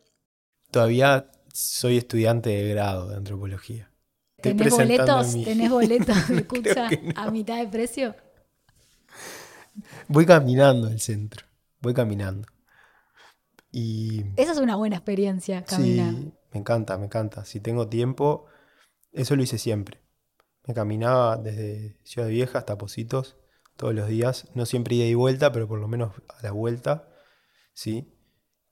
Todavía 0.71 1.31
soy 1.53 1.99
estudiante 1.99 2.51
de 2.51 2.69
grado 2.71 3.09
de 3.09 3.17
antropología. 3.17 3.91
¿Tenés 4.41 4.71
boletos, 4.71 5.35
mi- 5.35 5.45
¿Tenés 5.45 5.71
boletos 5.71 6.29
de 6.29 6.47
Creo 6.47 6.63
Cucha 6.63 6.89
que 6.89 6.97
no. 6.99 7.13
a 7.21 7.31
mitad 7.31 7.59
de 7.59 7.67
precio? 7.69 8.15
Voy 10.09 10.27
caminando 10.27 10.89
al 10.89 11.01
centro, 11.01 11.47
voy 11.81 11.95
caminando. 11.95 12.47
Y 13.73 14.25
Esa 14.37 14.53
es 14.53 14.59
una 14.59 14.77
buena 14.77 14.97
experiencia, 14.97 15.65
caminar. 15.65 16.13
Sí, 16.15 16.33
me 16.53 16.61
encanta, 16.61 16.97
me 16.99 17.07
encanta. 17.07 17.45
Si 17.45 17.61
tengo 17.61 17.89
tiempo, 17.89 18.47
eso 19.13 19.37
lo 19.37 19.43
hice 19.43 19.59
siempre. 19.59 20.01
Me 20.67 20.75
caminaba 20.75 21.37
desde 21.37 21.99
Ciudad 22.05 22.29
Vieja 22.29 22.59
hasta 22.59 22.79
Positos 22.79 23.37
todos 23.77 23.95
los 23.95 24.09
días. 24.09 24.49
No 24.55 24.67
siempre 24.67 24.97
ida 24.97 25.07
y 25.07 25.15
vuelta, 25.15 25.53
pero 25.53 25.69
por 25.69 25.81
lo 25.81 25.89
menos 25.89 26.13
a 26.29 26.43
la 26.43 26.53
vuelta, 26.53 27.09
sí. 27.75 28.13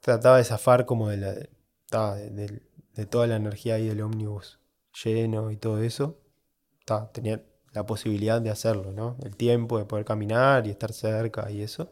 Trataba 0.00 0.38
de 0.38 0.44
zafar 0.44 0.86
como 0.86 1.08
de, 1.08 1.16
la, 1.18 2.14
de, 2.16 2.30
de- 2.30 2.62
de 2.94 3.06
toda 3.06 3.26
la 3.26 3.36
energía 3.36 3.76
ahí 3.76 3.88
del 3.88 4.02
ómnibus 4.02 4.60
lleno 5.04 5.50
y 5.50 5.56
todo 5.56 5.82
eso. 5.82 6.20
Ta, 6.86 7.10
tenía 7.12 7.42
la 7.72 7.87
posibilidad 7.87 8.40
de 8.40 8.50
hacerlo, 8.50 8.92
¿no? 8.92 9.16
El 9.24 9.37
tiempo 9.37 9.78
de 9.78 9.85
poder 9.85 10.04
caminar 10.04 10.66
y 10.66 10.70
estar 10.70 10.92
cerca 10.92 11.50
y 11.50 11.62
eso. 11.62 11.90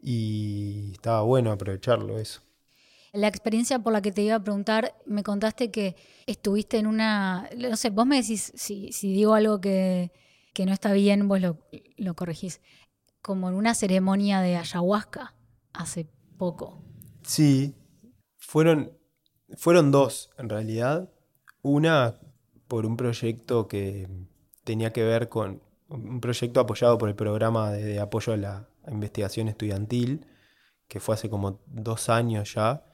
Y 0.00 0.92
estaba 0.92 1.22
bueno 1.22 1.50
aprovecharlo 1.50 2.18
eso. 2.18 2.42
La 3.12 3.26
experiencia 3.26 3.78
por 3.78 3.92
la 3.92 4.02
que 4.02 4.12
te 4.12 4.22
iba 4.22 4.36
a 4.36 4.42
preguntar, 4.42 4.94
me 5.06 5.22
contaste 5.22 5.70
que 5.70 5.96
estuviste 6.26 6.78
en 6.78 6.86
una, 6.86 7.48
no 7.56 7.76
sé, 7.76 7.90
vos 7.90 8.06
me 8.06 8.20
decís, 8.20 8.52
si, 8.54 8.92
si 8.92 9.12
digo 9.12 9.34
algo 9.34 9.60
que, 9.60 10.12
que 10.52 10.66
no 10.66 10.72
está 10.72 10.92
bien, 10.92 11.26
vos 11.26 11.40
lo, 11.40 11.58
lo 11.96 12.14
corregís, 12.14 12.60
como 13.22 13.48
en 13.48 13.54
una 13.54 13.74
ceremonia 13.74 14.40
de 14.40 14.56
ayahuasca 14.56 15.34
hace 15.72 16.06
poco. 16.36 16.82
Sí, 17.22 17.74
fueron, 18.36 18.92
fueron 19.56 19.90
dos 19.90 20.30
en 20.38 20.48
realidad. 20.48 21.10
Una 21.62 22.20
por 22.68 22.86
un 22.86 22.96
proyecto 22.96 23.66
que 23.68 24.06
tenía 24.68 24.92
que 24.92 25.02
ver 25.02 25.30
con 25.30 25.62
un 25.88 26.20
proyecto 26.20 26.60
apoyado 26.60 26.98
por 26.98 27.08
el 27.08 27.14
programa 27.14 27.72
de, 27.72 28.00
apoyo 28.00 28.34
a 28.34 28.36
la 28.36 28.68
investigación 28.86 29.48
estudiantil, 29.48 30.26
que 30.88 31.00
fue 31.00 31.14
hace 31.14 31.30
como 31.30 31.62
dos 31.68 32.10
años 32.10 32.52
ya, 32.54 32.84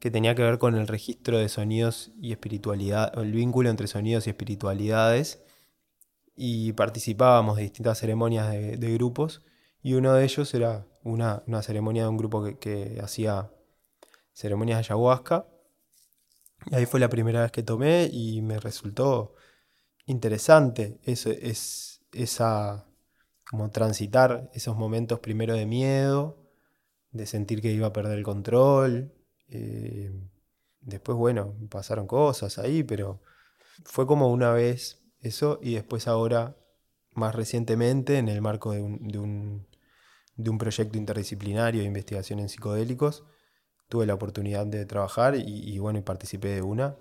que 0.00 0.10
tenía 0.10 0.34
que 0.34 0.42
ver 0.42 0.58
con 0.58 0.74
el 0.74 0.88
registro 0.88 1.38
de 1.38 1.48
sonidos 1.48 2.10
y 2.20 2.32
espiritualidad, 2.32 3.16
el 3.16 3.30
vínculo 3.30 3.70
entre 3.70 3.86
sonidos 3.86 4.26
y 4.26 4.30
espiritualidades. 4.30 5.40
Y 6.34 6.72
participábamos 6.72 7.56
de 7.56 7.62
distintas 7.62 7.98
ceremonias 7.98 8.50
de, 8.50 8.76
de 8.76 8.94
grupos, 8.94 9.42
y 9.80 9.94
uno 9.94 10.12
de 10.14 10.24
ellos 10.24 10.52
era 10.52 10.84
una, 11.04 11.44
una 11.46 11.62
ceremonia 11.62 12.02
de 12.02 12.08
un 12.08 12.16
grupo 12.16 12.42
que, 12.42 12.58
que 12.58 12.98
hacía 13.00 13.52
ceremonias 14.32 14.78
de 14.78 14.80
ayahuasca. 14.80 15.46
Y 16.66 16.74
ahí 16.74 16.86
fue 16.86 16.98
la 16.98 17.08
primera 17.08 17.42
vez 17.42 17.52
que 17.52 17.62
tomé 17.62 18.08
y 18.12 18.42
me 18.42 18.58
resultó 18.58 19.36
interesante 20.10 20.98
eso, 21.04 21.30
es, 21.30 22.02
esa, 22.12 22.86
como 23.48 23.70
transitar 23.70 24.50
esos 24.54 24.76
momentos 24.76 25.20
primero 25.20 25.54
de 25.54 25.66
miedo, 25.66 26.38
de 27.12 27.26
sentir 27.26 27.62
que 27.62 27.72
iba 27.72 27.88
a 27.88 27.92
perder 27.92 28.18
el 28.18 28.24
control. 28.24 29.12
eh, 29.48 30.12
después, 30.80 31.16
bueno, 31.18 31.54
pasaron 31.70 32.06
cosas 32.06 32.58
ahí, 32.58 32.82
pero 32.84 33.20
fue 33.84 34.06
como 34.06 34.30
una 34.32 34.52
vez 34.52 35.02
eso 35.20 35.58
y 35.62 35.74
después 35.74 36.08
ahora, 36.08 36.56
más 37.14 37.34
recientemente, 37.34 38.18
en 38.18 38.28
el 38.28 38.42
marco 38.42 38.72
de 38.72 38.82
un, 38.82 39.08
de 39.08 39.18
un, 39.18 39.66
de 40.36 40.50
un 40.50 40.58
proyecto 40.58 40.98
interdisciplinario 40.98 41.82
de 41.82 41.88
investigación 41.88 42.40
en 42.40 42.48
psicodélicos, 42.48 43.24
tuve 43.88 44.06
la 44.06 44.14
oportunidad 44.14 44.66
de 44.66 44.86
trabajar 44.86 45.36
y, 45.36 45.42
y 45.46 45.78
bueno, 45.78 45.98
y 46.00 46.02
participé 46.02 46.48
de 46.50 46.62
una. 46.62 46.96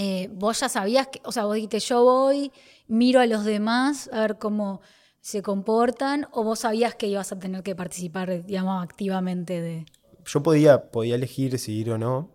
Eh, 0.00 0.30
vos 0.32 0.60
ya 0.60 0.68
sabías 0.68 1.08
que, 1.08 1.20
o 1.24 1.32
sea, 1.32 1.44
vos 1.44 1.56
dijiste, 1.56 1.80
yo 1.80 2.04
voy, 2.04 2.52
miro 2.86 3.18
a 3.20 3.26
los 3.26 3.44
demás 3.44 4.08
a 4.12 4.20
ver 4.20 4.38
cómo 4.38 4.80
se 5.20 5.42
comportan, 5.42 6.28
o 6.30 6.44
vos 6.44 6.60
sabías 6.60 6.94
que 6.94 7.08
ibas 7.08 7.32
a 7.32 7.38
tener 7.40 7.64
que 7.64 7.74
participar, 7.74 8.46
digamos, 8.46 8.80
activamente 8.80 9.60
de... 9.60 9.86
Yo 10.24 10.40
podía, 10.40 10.92
podía 10.92 11.16
elegir 11.16 11.58
si 11.58 11.72
ir 11.72 11.90
o 11.90 11.98
no, 11.98 12.30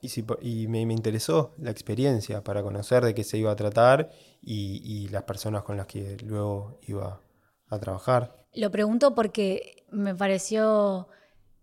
y, 0.00 0.08
si, 0.08 0.24
y 0.40 0.66
me, 0.66 0.84
me 0.84 0.92
interesó 0.92 1.54
la 1.56 1.70
experiencia 1.70 2.42
para 2.42 2.64
conocer 2.64 3.04
de 3.04 3.14
qué 3.14 3.22
se 3.22 3.38
iba 3.38 3.52
a 3.52 3.56
tratar 3.56 4.10
y, 4.42 4.82
y 4.84 5.08
las 5.10 5.22
personas 5.22 5.62
con 5.62 5.76
las 5.76 5.86
que 5.86 6.16
luego 6.24 6.80
iba 6.88 7.20
a 7.68 7.78
trabajar. 7.78 8.44
Lo 8.54 8.72
pregunto 8.72 9.14
porque 9.14 9.84
me 9.92 10.16
pareció 10.16 11.06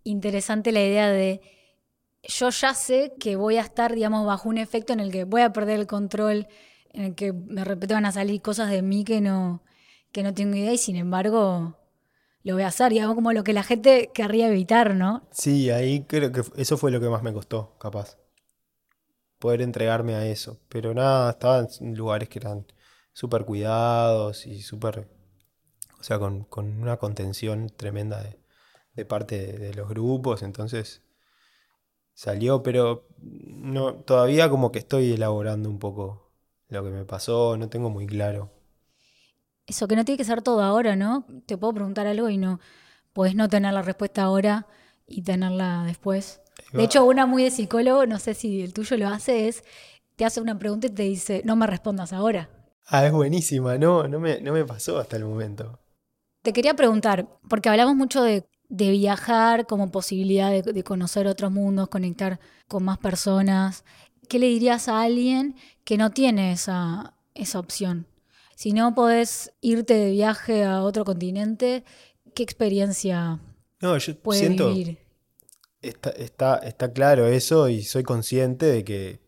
interesante 0.06 0.72
la 0.72 0.80
idea 0.80 1.10
de 1.10 1.42
yo 2.24 2.50
ya 2.50 2.74
sé 2.74 3.14
que 3.20 3.36
voy 3.36 3.58
a 3.58 3.62
estar, 3.62 3.94
digamos, 3.94 4.26
bajo 4.26 4.50
un 4.50 4.58
efecto 4.58 4.94
en 4.94 5.00
el 5.00 5.12
que 5.12 5.24
voy 5.24 5.42
a 5.42 5.54
perder 5.54 5.80
el 5.80 5.88
control, 5.88 6.48
en 6.92 7.04
el 7.04 7.16
que 7.16 7.32
de 7.34 7.64
repente 7.64 7.94
van 7.94 8.06
a 8.06 8.12
salir 8.12 8.42
cosas 8.42 8.70
de 8.70 8.82
mí 8.82 9.04
que 9.04 9.22
no, 9.22 9.64
que 10.12 10.24
no 10.24 10.34
tengo 10.34 10.56
idea 10.56 10.74
y 10.74 10.78
sin 10.78 10.96
embargo 10.96 11.76
lo 12.44 12.54
voy 12.54 12.64
a 12.64 12.68
hacer, 12.68 12.92
digamos, 12.92 13.16
como 13.16 13.34
lo 13.34 13.44
que 13.44 13.54
la 13.54 13.64
gente 13.64 14.12
querría 14.14 14.48
evitar, 14.48 14.96
¿no? 14.96 15.28
Sí, 15.32 15.70
ahí 15.70 16.06
creo 16.06 16.32
que 16.32 16.44
eso 16.56 16.78
fue 16.78 16.92
lo 16.92 17.00
que 17.00 17.10
más 17.10 17.22
me 17.22 17.34
costó, 17.34 17.78
capaz. 17.80 18.18
Poder 19.40 19.62
entregarme 19.62 20.16
a 20.16 20.26
eso. 20.26 20.60
Pero 20.70 20.94
nada, 20.94 21.32
estaba 21.32 21.68
en 21.80 21.96
lugares 21.96 22.30
que 22.30 22.40
eran 22.40 22.66
súper 23.14 23.46
cuidados 23.46 24.46
y 24.46 24.62
súper, 24.62 25.10
o 26.00 26.04
sea, 26.04 26.20
con, 26.20 26.44
con 26.46 26.82
una 26.82 26.98
contención 26.98 27.70
tremenda 27.70 28.24
de, 28.24 29.06
parte 29.06 29.58
de 29.58 29.74
los 29.74 29.88
grupos, 29.88 30.44
entonces 30.44 31.04
salió, 32.20 32.62
pero 32.64 33.08
no, 33.22 33.94
todavía 33.94 34.50
como 34.50 34.74
que 34.74 34.80
estoy 34.80 35.14
elaborando 35.14 35.70
un 35.70 35.80
poco 35.80 36.34
lo 36.68 36.84
que 36.84 36.90
me 36.90 37.06
pasó, 37.06 37.56
no 37.56 37.70
tengo 37.70 37.90
muy 37.90 38.08
claro. 38.08 38.52
Eso 39.66 39.88
que 39.88 39.96
no 39.96 40.04
tiene 40.04 40.18
que 40.18 40.26
ser 40.26 40.42
todo 40.42 40.62
ahora, 40.62 40.98
¿no? 40.98 41.26
Te 41.46 41.58
puedo 41.58 41.74
preguntar 41.76 42.08
algo 42.08 42.28
y 42.28 42.38
no 42.38 42.60
podés 43.14 43.36
no 43.36 43.48
tener 43.48 43.74
la 43.74 43.84
respuesta 43.84 44.24
ahora 44.24 44.68
y 45.08 45.22
tenerla 45.22 45.86
después. 45.86 46.42
De 46.74 46.84
hecho, 46.84 47.06
una 47.06 47.26
muy 47.26 47.44
de 47.44 47.52
psicólogo, 47.52 48.06
no 48.06 48.20
sé 48.20 48.34
si 48.34 48.64
el 48.64 48.74
tuyo 48.74 48.98
lo 48.98 49.08
hace, 49.08 49.48
es 49.48 49.64
te 50.18 50.26
hace 50.26 50.42
una 50.42 50.60
pregunta 50.60 50.88
y 50.88 50.90
te 50.90 51.04
dice, 51.04 51.42
no 51.46 51.56
me 51.56 51.68
respondas 51.68 52.12
ahora. 52.12 52.50
Ah, 52.88 53.06
es 53.06 53.14
buenísima, 53.14 53.78
no, 53.78 54.10
no 54.10 54.20
me, 54.20 54.42
no 54.42 54.52
me 54.52 54.66
pasó 54.66 55.00
hasta 55.00 55.16
el 55.16 55.24
momento. 55.24 55.80
Te 56.42 56.52
quería 56.52 56.74
preguntar, 56.74 57.30
porque 57.48 57.70
hablamos 57.70 57.96
mucho 57.96 58.24
de, 58.24 58.46
de 58.70 58.92
viajar 58.92 59.66
como 59.68 59.92
posibilidad 59.92 60.52
de, 60.52 60.62
de 60.62 60.84
conocer 60.84 61.28
otros 61.28 61.52
mundos, 61.52 61.90
conectar 61.90 62.40
con 62.68 62.84
más 62.84 62.98
personas. 63.00 63.84
¿Qué 64.28 64.40
le 64.40 64.48
dirías 64.48 64.88
a 64.88 65.02
alguien 65.02 65.56
que 65.84 65.98
no 65.98 66.12
tiene 66.12 66.52
esa, 66.54 67.16
esa 67.34 67.60
opción? 67.60 68.08
Si 68.56 68.74
no 68.74 68.94
podés 68.94 69.54
irte 69.62 69.94
de 69.96 70.12
viaje 70.12 70.64
a 70.66 70.84
otro 70.84 71.06
continente, 71.06 71.84
¿qué 72.36 72.44
experiencia 72.44 73.40
No, 73.82 73.98
yo 73.98 74.14
puede 74.22 74.40
siento, 74.40 74.70
vivir? 74.70 75.00
está, 75.82 76.10
está, 76.12 76.58
está 76.58 76.94
claro 76.94 77.28
eso 77.28 77.70
y 77.70 77.84
soy 77.84 78.04
consciente 78.04 78.66
de 78.66 78.84
que 78.84 79.20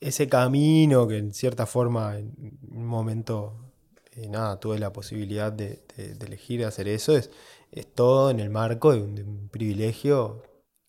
ese 0.00 0.28
camino 0.28 1.08
que 1.08 1.18
en 1.18 1.32
cierta 1.34 1.66
forma 1.66 2.18
en 2.18 2.34
un 2.70 2.86
momento, 2.86 3.72
eh, 4.12 4.28
nada, 4.28 4.60
tuve 4.60 4.78
la 4.78 4.92
posibilidad 4.92 5.52
de, 5.52 5.82
de- 5.96 6.14
de 6.14 6.26
elegir 6.26 6.64
hacer 6.64 6.88
eso, 6.88 7.16
es, 7.16 7.30
es 7.74 7.92
todo 7.92 8.30
en 8.30 8.38
el 8.38 8.50
marco 8.50 8.92
de 8.92 9.02
un, 9.02 9.48
privilegio 9.50 10.42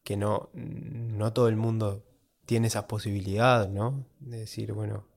que 0.04 0.18
no, 0.18 0.50
no 0.54 1.34
todo 1.34 1.48
el 1.48 1.56
mundo 1.56 2.04
tiene 2.46 2.68
esa 2.68 2.88
posibilidad, 2.88 3.68
¿no? 3.70 4.08
De 4.20 4.40
decir, 4.40 4.72
bueno, 4.74 5.08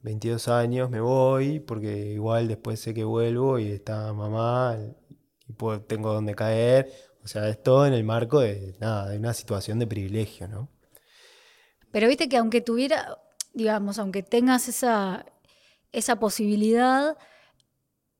22 0.00 0.48
años 0.48 0.88
me 0.88 1.00
voy 1.00 1.60
porque 1.60 2.12
igual 2.12 2.48
después 2.48 2.80
sé 2.80 2.94
que 2.94 3.04
vuelvo 3.04 3.58
y 3.58 3.68
está 3.70 4.12
mamá 4.14 4.78
y 5.46 5.52
puedo- 5.52 5.82
tengo 5.82 6.12
donde 6.14 6.34
caer. 6.34 6.90
O 7.22 7.28
sea, 7.28 7.48
es 7.50 7.62
todo 7.62 7.86
en 7.86 7.92
el 7.92 8.04
marco 8.04 8.40
de, 8.40 8.76
nada, 8.80 9.10
de 9.10 9.18
una 9.18 9.34
situación 9.34 9.78
de 9.78 9.86
privilegio, 9.86 10.48
¿no? 10.48 10.70
Pero 11.92 12.08
viste 12.08 12.30
que 12.30 12.38
aunque 12.38 12.62
tuviera, 12.62 13.18
digamos, 13.52 13.98
aunque 13.98 14.22
tengas 14.22 14.68
esa, 14.68 15.26
esa 15.92 16.18
posibilidad 16.18 17.18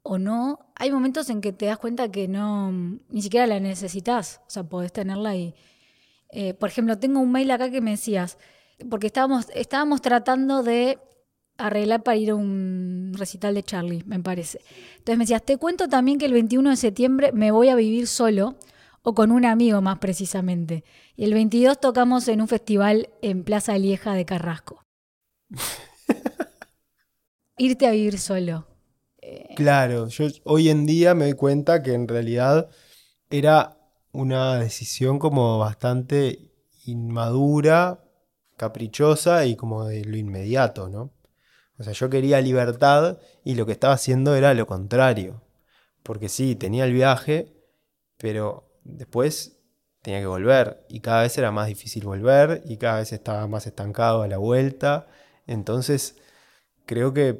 o 0.02 0.18
no, 0.18 0.58
hay 0.76 0.90
momentos 0.90 1.30
en 1.30 1.40
que 1.40 1.52
te 1.52 1.66
das 1.66 1.78
cuenta 1.78 2.10
que 2.10 2.28
no, 2.28 2.72
ni 2.72 3.22
siquiera 3.22 3.46
la 3.46 3.60
necesitas. 3.60 4.40
O 4.46 4.50
sea, 4.50 4.64
podés 4.64 4.92
tenerla 4.92 5.36
y. 5.36 5.54
eh, 6.30 6.54
por 6.54 6.68
ejemplo, 6.70 6.98
tengo 6.98 7.20
un 7.20 7.32
mail 7.32 7.50
acá 7.50 7.70
que 7.70 7.80
me 7.80 7.92
decías, 7.92 8.38
porque 8.88 9.08
estábamos, 9.08 9.46
estábamos 9.54 10.00
tratando 10.02 10.62
de 10.62 10.98
arreglar 11.58 12.02
para 12.02 12.16
ir 12.16 12.30
a 12.30 12.34
un 12.34 13.12
recital 13.16 13.54
de 13.54 13.62
Charlie, 13.62 14.02
me 14.06 14.18
parece. 14.20 14.60
Entonces 14.98 15.18
me 15.18 15.24
decías, 15.24 15.44
te 15.44 15.58
cuento 15.58 15.88
también 15.88 16.18
que 16.18 16.24
el 16.26 16.32
21 16.32 16.70
de 16.70 16.76
septiembre 16.76 17.32
me 17.32 17.50
voy 17.50 17.68
a 17.68 17.74
vivir 17.76 18.06
solo 18.06 18.56
o 19.02 19.14
con 19.14 19.30
un 19.30 19.44
amigo 19.44 19.80
más 19.82 19.98
precisamente. 19.98 20.84
Y 21.16 21.24
el 21.24 21.34
22 21.34 21.78
tocamos 21.80 22.28
en 22.28 22.40
un 22.40 22.48
festival 22.48 23.10
en 23.22 23.44
Plaza 23.44 23.76
Lieja 23.78 24.14
de 24.14 24.24
Carrasco. 24.24 24.82
Irte 27.58 27.86
a 27.86 27.90
vivir 27.90 28.18
solo. 28.18 28.69
Claro, 29.56 30.08
yo 30.08 30.26
hoy 30.44 30.70
en 30.70 30.86
día 30.86 31.14
me 31.14 31.24
doy 31.24 31.34
cuenta 31.34 31.82
que 31.82 31.92
en 31.92 32.08
realidad 32.08 32.70
era 33.28 33.76
una 34.12 34.58
decisión 34.58 35.18
como 35.18 35.58
bastante 35.58 36.50
inmadura, 36.86 38.02
caprichosa 38.56 39.46
y 39.46 39.56
como 39.56 39.84
de 39.84 40.04
lo 40.04 40.16
inmediato, 40.16 40.88
¿no? 40.88 41.12
O 41.78 41.82
sea, 41.82 41.92
yo 41.92 42.10
quería 42.10 42.40
libertad 42.40 43.18
y 43.44 43.54
lo 43.54 43.66
que 43.66 43.72
estaba 43.72 43.94
haciendo 43.94 44.34
era 44.34 44.54
lo 44.54 44.66
contrario. 44.66 45.42
Porque 46.02 46.28
sí, 46.28 46.56
tenía 46.56 46.84
el 46.84 46.92
viaje, 46.92 47.52
pero 48.18 48.70
después 48.84 49.58
tenía 50.02 50.20
que 50.20 50.26
volver 50.26 50.84
y 50.88 51.00
cada 51.00 51.22
vez 51.22 51.36
era 51.38 51.50
más 51.52 51.68
difícil 51.68 52.04
volver 52.04 52.62
y 52.66 52.78
cada 52.78 52.98
vez 52.98 53.12
estaba 53.12 53.46
más 53.46 53.66
estancado 53.66 54.22
a 54.22 54.28
la 54.28 54.38
vuelta. 54.38 55.08
Entonces, 55.46 56.16
creo 56.86 57.14
que, 57.14 57.32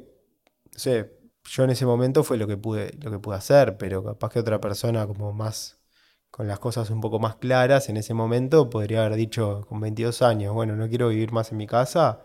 no 0.73 0.79
sé, 0.79 1.20
yo 1.51 1.65
en 1.65 1.69
ese 1.71 1.85
momento 1.85 2.23
fue 2.23 2.37
lo 2.37 2.47
que 2.47 2.55
pude, 2.57 2.93
lo 3.01 3.11
que 3.11 3.19
pude 3.19 3.35
hacer, 3.35 3.77
pero 3.77 4.03
capaz 4.03 4.29
que 4.29 4.39
otra 4.39 4.61
persona 4.61 5.05
como 5.05 5.33
más, 5.33 5.81
con 6.29 6.47
las 6.47 6.59
cosas 6.59 6.89
un 6.89 7.01
poco 7.01 7.19
más 7.19 7.35
claras, 7.35 7.89
en 7.89 7.97
ese 7.97 8.13
momento 8.13 8.69
podría 8.69 9.05
haber 9.05 9.17
dicho 9.17 9.65
con 9.67 9.81
22 9.81 10.21
años, 10.21 10.53
bueno, 10.53 10.77
no 10.77 10.87
quiero 10.87 11.09
vivir 11.09 11.33
más 11.33 11.51
en 11.51 11.57
mi 11.57 11.67
casa, 11.67 12.21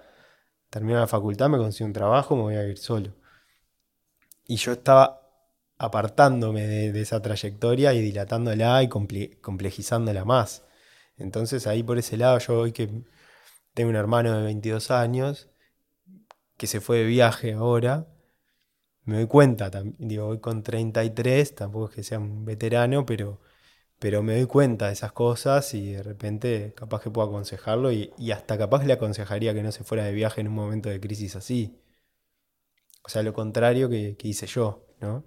termino 0.70 1.00
la 1.00 1.08
facultad, 1.08 1.48
me 1.48 1.58
consigo 1.58 1.86
un 1.88 1.92
trabajo, 1.92 2.36
me 2.36 2.42
voy 2.42 2.56
a 2.56 2.64
ir 2.68 2.78
solo. 2.78 3.14
Y 4.46 4.56
yo 4.56 4.72
estaba 4.72 5.22
apartándome 5.76 6.66
de, 6.66 7.00
esa 7.00 7.20
trayectoria 7.20 7.92
y 7.94 8.00
dilatándola 8.00 8.82
y 8.84 8.88
comple- 8.88 9.40
complejizándola 9.40 10.24
más. 10.24 10.62
Entonces 11.16 11.66
ahí 11.66 11.82
por 11.82 11.98
ese 11.98 12.16
lado 12.16 12.38
yo 12.38 12.60
hoy 12.60 12.72
que 12.72 13.04
tengo 13.74 13.90
un 13.90 13.96
hermano 13.96 14.36
de 14.38 14.44
22 14.44 14.92
años 14.92 15.48
que 16.56 16.66
se 16.68 16.80
fue 16.80 16.98
de 16.98 17.04
viaje 17.04 17.54
ahora, 17.54 18.06
me 19.06 19.16
doy 19.16 19.26
cuenta, 19.26 19.70
digo, 19.98 20.26
voy 20.26 20.40
con 20.40 20.62
33, 20.62 21.54
tampoco 21.54 21.88
es 21.88 21.94
que 21.94 22.02
sea 22.02 22.18
un 22.18 22.44
veterano, 22.44 23.06
pero, 23.06 23.40
pero 23.98 24.22
me 24.22 24.36
doy 24.36 24.46
cuenta 24.46 24.88
de 24.88 24.92
esas 24.94 25.12
cosas 25.12 25.72
y 25.74 25.92
de 25.92 26.02
repente 26.02 26.74
capaz 26.76 27.02
que 27.02 27.10
puedo 27.10 27.28
aconsejarlo 27.28 27.92
y, 27.92 28.12
y 28.18 28.32
hasta 28.32 28.58
capaz 28.58 28.84
le 28.84 28.92
aconsejaría 28.94 29.54
que 29.54 29.62
no 29.62 29.72
se 29.72 29.84
fuera 29.84 30.04
de 30.04 30.12
viaje 30.12 30.40
en 30.40 30.48
un 30.48 30.54
momento 30.54 30.88
de 30.90 31.00
crisis 31.00 31.36
así. 31.36 31.80
O 33.04 33.08
sea, 33.08 33.22
lo 33.22 33.32
contrario 33.32 33.88
que, 33.88 34.16
que 34.16 34.28
hice 34.28 34.46
yo, 34.46 34.84
¿no? 35.00 35.24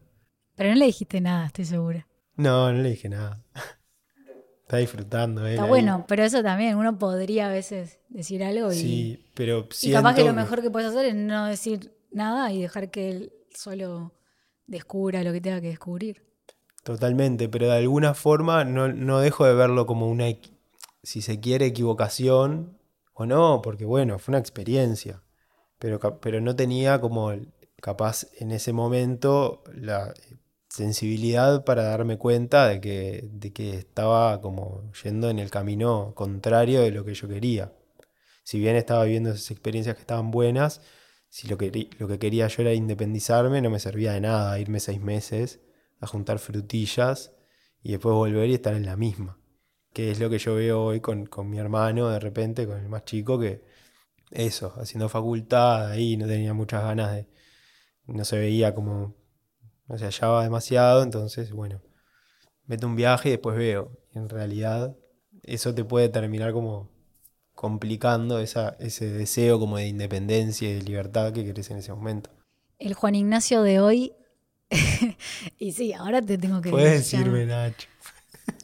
Pero 0.55 0.69
no 0.71 0.75
le 0.75 0.85
dijiste 0.85 1.21
nada, 1.21 1.45
estoy 1.47 1.65
segura. 1.65 2.05
No, 2.35 2.71
no 2.73 2.81
le 2.81 2.89
dije 2.89 3.07
nada. 3.09 3.43
Está 4.63 4.77
disfrutando 4.77 5.47
él 5.47 5.53
Está 5.53 5.63
ahí. 5.63 5.69
bueno, 5.69 6.05
pero 6.07 6.23
eso 6.23 6.43
también, 6.43 6.77
uno 6.77 6.99
podría 6.99 7.47
a 7.47 7.51
veces 7.51 7.99
decir 8.09 8.43
algo 8.43 8.73
y, 8.73 8.75
Sí, 8.75 9.31
pero 9.33 9.67
y 9.81 9.91
capaz 9.91 10.15
que 10.15 10.21
siento 10.21 10.23
lo 10.23 10.33
mejor 10.33 10.61
que 10.61 10.69
puedes 10.69 10.89
hacer 10.89 11.05
es 11.05 11.15
no 11.15 11.45
decir 11.47 11.95
nada 12.11 12.51
y 12.51 12.61
dejar 12.61 12.91
que 12.91 13.09
él 13.09 13.33
solo 13.53 14.13
descubra 14.67 15.23
lo 15.23 15.31
que 15.31 15.41
tenga 15.41 15.61
que 15.61 15.67
descubrir. 15.67 16.23
Totalmente, 16.83 17.49
pero 17.49 17.67
de 17.67 17.77
alguna 17.77 18.13
forma 18.13 18.63
no, 18.63 18.87
no 18.87 19.19
dejo 19.19 19.45
de 19.45 19.53
verlo 19.53 19.85
como 19.85 20.09
una, 20.09 20.25
si 21.03 21.21
se 21.21 21.39
quiere, 21.39 21.67
equivocación 21.67 22.77
o 23.13 23.25
no, 23.25 23.61
porque 23.61 23.85
bueno, 23.85 24.17
fue 24.19 24.31
una 24.31 24.39
experiencia, 24.39 25.21
pero, 25.77 25.99
pero 26.19 26.41
no 26.41 26.55
tenía 26.55 27.01
como 27.01 27.33
capaz 27.81 28.27
en 28.39 28.51
ese 28.51 28.73
momento 28.73 29.63
la 29.73 30.13
sensibilidad 30.69 31.65
para 31.65 31.83
darme 31.83 32.17
cuenta 32.17 32.67
de 32.67 32.79
que, 32.79 33.27
de 33.31 33.51
que 33.51 33.71
estaba 33.71 34.39
como 34.41 34.91
yendo 35.03 35.29
en 35.29 35.39
el 35.39 35.49
camino 35.49 36.13
contrario 36.15 36.81
de 36.81 36.91
lo 36.91 37.03
que 37.03 37.13
yo 37.13 37.27
quería. 37.27 37.73
Si 38.43 38.59
bien 38.59 38.75
estaba 38.75 39.03
viviendo 39.03 39.31
esas 39.31 39.51
experiencias 39.51 39.95
que 39.95 40.01
estaban 40.01 40.31
buenas, 40.31 40.81
si 41.29 41.47
lo 41.47 41.57
que, 41.57 41.89
lo 41.99 42.07
que 42.07 42.19
quería 42.19 42.47
yo 42.47 42.61
era 42.63 42.73
independizarme, 42.73 43.61
no 43.61 43.69
me 43.69 43.79
servía 43.79 44.13
de 44.13 44.21
nada 44.21 44.59
irme 44.59 44.79
seis 44.79 44.99
meses 44.99 45.61
a 45.99 46.07
juntar 46.07 46.39
frutillas 46.39 47.33
y 47.81 47.91
después 47.91 48.15
volver 48.15 48.49
y 48.49 48.55
estar 48.55 48.73
en 48.73 48.85
la 48.85 48.97
misma. 48.97 49.39
Que 49.93 50.11
es 50.11 50.19
lo 50.19 50.29
que 50.29 50.39
yo 50.39 50.55
veo 50.55 50.83
hoy 50.83 51.01
con, 51.01 51.25
con 51.25 51.49
mi 51.49 51.59
hermano, 51.59 52.09
de 52.09 52.19
repente, 52.19 52.67
con 52.67 52.79
el 52.79 52.89
más 52.89 53.05
chico, 53.05 53.39
que 53.39 53.63
eso, 54.31 54.73
haciendo 54.77 55.09
facultad, 55.09 55.87
ahí 55.87 56.17
no 56.17 56.27
tenía 56.27 56.53
muchas 56.53 56.83
ganas 56.83 57.11
de, 57.13 57.27
no 58.05 58.25
se 58.25 58.37
veía 58.37 58.73
como, 58.75 59.15
no 59.87 59.97
se 59.97 60.05
hallaba 60.05 60.43
demasiado, 60.43 61.03
entonces, 61.03 61.51
bueno, 61.51 61.81
meto 62.65 62.87
un 62.87 62.95
viaje 62.95 63.29
y 63.29 63.31
después 63.33 63.57
veo. 63.57 63.97
Y 64.13 64.19
en 64.19 64.29
realidad, 64.29 64.95
eso 65.43 65.73
te 65.73 65.83
puede 65.83 66.09
terminar 66.09 66.53
como 66.53 66.91
complicando 67.59 68.39
esa, 68.39 68.77
ese 68.79 69.09
deseo 69.09 69.59
como 69.59 69.75
de 69.75 69.85
independencia 69.89 70.69
y 70.69 70.75
de 70.75 70.81
libertad 70.81 71.33
que 71.33 71.43
querés 71.43 71.69
en 71.71 71.79
ese 71.79 71.91
momento. 71.91 72.29
El 72.77 72.93
Juan 72.93 73.15
Ignacio 73.15 73.63
de 73.63 73.81
hoy 73.81 74.13
y 75.59 75.73
sí, 75.73 75.91
ahora 75.91 76.21
te 76.21 76.37
tengo 76.37 76.61
que 76.61 76.69
Puedes 76.69 77.11
decirme 77.11 77.45
Nacho. 77.45 77.89